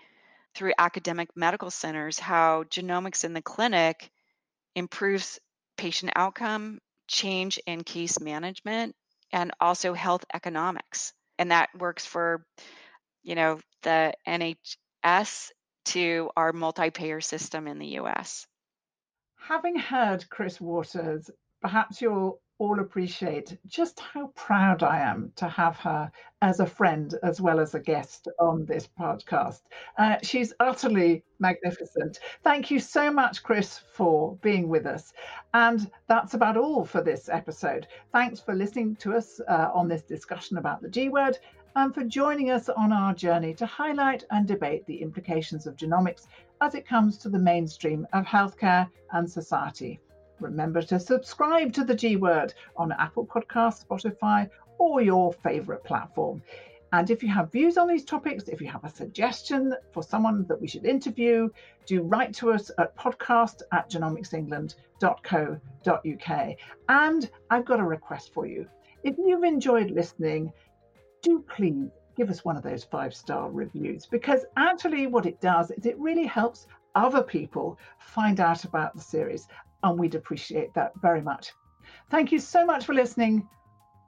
through 0.56 0.74
academic 0.78 1.30
medical 1.36 1.70
centers 1.70 2.20
how 2.20 2.64
genomics 2.64 3.26
in 3.26 3.34
the 3.34 3.42
clinic 3.42 4.10
improves 4.76 5.40
patient 5.78 6.12
outcome 6.16 6.80
change 7.08 7.60
in 7.66 7.84
case 7.84 8.20
management 8.20 8.96
and 9.32 9.52
also 9.60 9.94
health 9.94 10.26
economics. 10.34 11.14
And 11.40 11.52
that 11.52 11.70
works 11.78 12.06
for 12.06 12.44
you 13.28 13.36
know 13.36 13.60
the 13.84 14.14
nhs 14.26 15.52
to 15.86 16.30
our 16.36 16.54
multi-payer 16.54 17.22
system 17.22 17.68
in 17.68 17.78
the 17.78 17.88
us 17.88 18.48
having 19.36 19.76
heard 19.76 20.28
chris 20.30 20.60
waters 20.60 21.30
perhaps 21.62 22.02
you'll 22.02 22.40
all 22.60 22.80
appreciate 22.80 23.58
just 23.68 24.00
how 24.00 24.28
proud 24.36 24.82
I 24.82 25.00
am 25.00 25.32
to 25.36 25.48
have 25.48 25.78
her 25.78 26.12
as 26.42 26.60
a 26.60 26.66
friend 26.66 27.14
as 27.24 27.40
well 27.40 27.60
as 27.60 27.76
a 27.76 27.80
guest 27.80 28.28
on 28.40 28.66
this 28.66 28.90
podcast. 29.00 29.62
Uh, 29.98 30.18
she's 30.24 30.54
utterly 30.60 31.24
magnificent. 31.40 32.20
Thank 32.44 32.72
you 32.72 32.80
so 32.80 33.12
much, 33.12 33.44
Chris, 33.44 33.80
for 33.94 34.36
being 34.38 34.70
with 34.70 34.86
us. 34.86 35.14
And 35.54 35.90
that's 36.08 36.34
about 36.34 36.58
all 36.58 36.86
for 36.86 37.02
this 37.02 37.30
episode. 37.30 37.88
Thanks 38.12 38.40
for 38.40 38.56
listening 38.56 38.96
to 38.98 39.14
us 39.14 39.40
uh, 39.48 39.70
on 39.74 39.88
this 39.88 40.04
discussion 40.04 40.58
about 40.58 40.82
the 40.82 40.90
G 40.90 41.10
word 41.10 41.38
and 41.76 41.94
for 41.94 42.04
joining 42.04 42.50
us 42.50 42.70
on 42.70 42.92
our 42.92 43.14
journey 43.14 43.54
to 43.54 43.66
highlight 43.68 44.24
and 44.32 44.48
debate 44.48 44.86
the 44.88 45.00
implications 45.00 45.68
of 45.68 45.76
genomics 45.76 46.26
as 46.62 46.74
it 46.74 46.88
comes 46.88 47.20
to 47.20 47.30
the 47.30 47.38
mainstream 47.38 48.08
of 48.14 48.26
healthcare 48.26 48.90
and 49.12 49.30
society. 49.30 50.00
Remember 50.40 50.82
to 50.84 51.00
subscribe 51.00 51.74
to 51.74 51.84
the 51.84 51.96
G 51.96 52.16
Word 52.16 52.54
on 52.76 52.92
Apple 52.92 53.26
Podcasts, 53.26 53.86
Spotify, 53.86 54.50
or 54.78 55.02
your 55.02 55.34
favorite 55.34 55.84
platform. 55.84 56.44
And 56.94 57.10
if 57.10 57.22
you 57.22 57.30
have 57.30 57.52
views 57.52 57.78
on 57.78 57.88
these 57.88 58.06
topics, 58.06 58.48
if 58.48 58.62
you 58.62 58.68
have 58.68 58.86
a 58.86 58.90
suggestion 58.90 59.76
for 59.92 60.04
someone 60.04 60.46
that 60.48 60.62
we 60.62 60.68
should 60.68 60.86
interview, 60.86 61.50
do 61.86 62.04
write 62.04 62.34
to 62.36 62.52
us 62.52 62.72
at 62.78 62.96
podcast 62.96 63.62
at 63.74 63.90
genomicsengland.co.uk. 63.90 66.56
And 66.90 67.30
I've 67.50 67.66
got 67.66 67.80
a 67.80 67.84
request 67.84 68.34
for 68.34 68.46
you. 68.46 68.68
If 69.04 69.18
you've 69.18 69.44
enjoyed 69.44 69.92
listening, 69.92 70.54
do 71.22 71.44
please 71.50 71.90
give 72.16 72.30
us 72.30 72.46
one 72.46 72.56
of 72.56 72.64
those 72.64 72.84
five 72.84 73.14
star 73.14 73.52
reviews 73.52 74.06
because 74.06 74.46
actually, 74.56 75.08
what 75.08 75.26
it 75.26 75.42
does 75.42 75.72
is 75.72 75.86
it 75.86 76.00
really 76.00 76.26
helps 76.26 76.68
other 76.96 77.22
people 77.22 77.78
find 78.00 78.40
out 78.40 78.64
about 78.64 78.96
the 78.96 79.02
series 79.02 79.48
and 79.84 80.00
we'd 80.00 80.16
appreciate 80.16 80.74
that 80.74 80.94
very 81.02 81.22
much. 81.22 81.52
Thank 82.10 82.32
you 82.32 82.40
so 82.40 82.66
much 82.66 82.86
for 82.86 82.94
listening. 82.94 83.48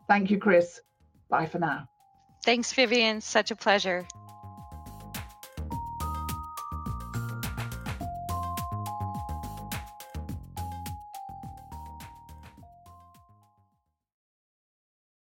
Thank 0.07 0.31
you, 0.31 0.37
Chris. 0.37 0.81
Bye 1.29 1.45
for 1.45 1.59
now. 1.59 1.87
Thanks, 2.43 2.73
Vivienne. 2.73 3.21
Such 3.21 3.51
a 3.51 3.55
pleasure. 3.55 4.07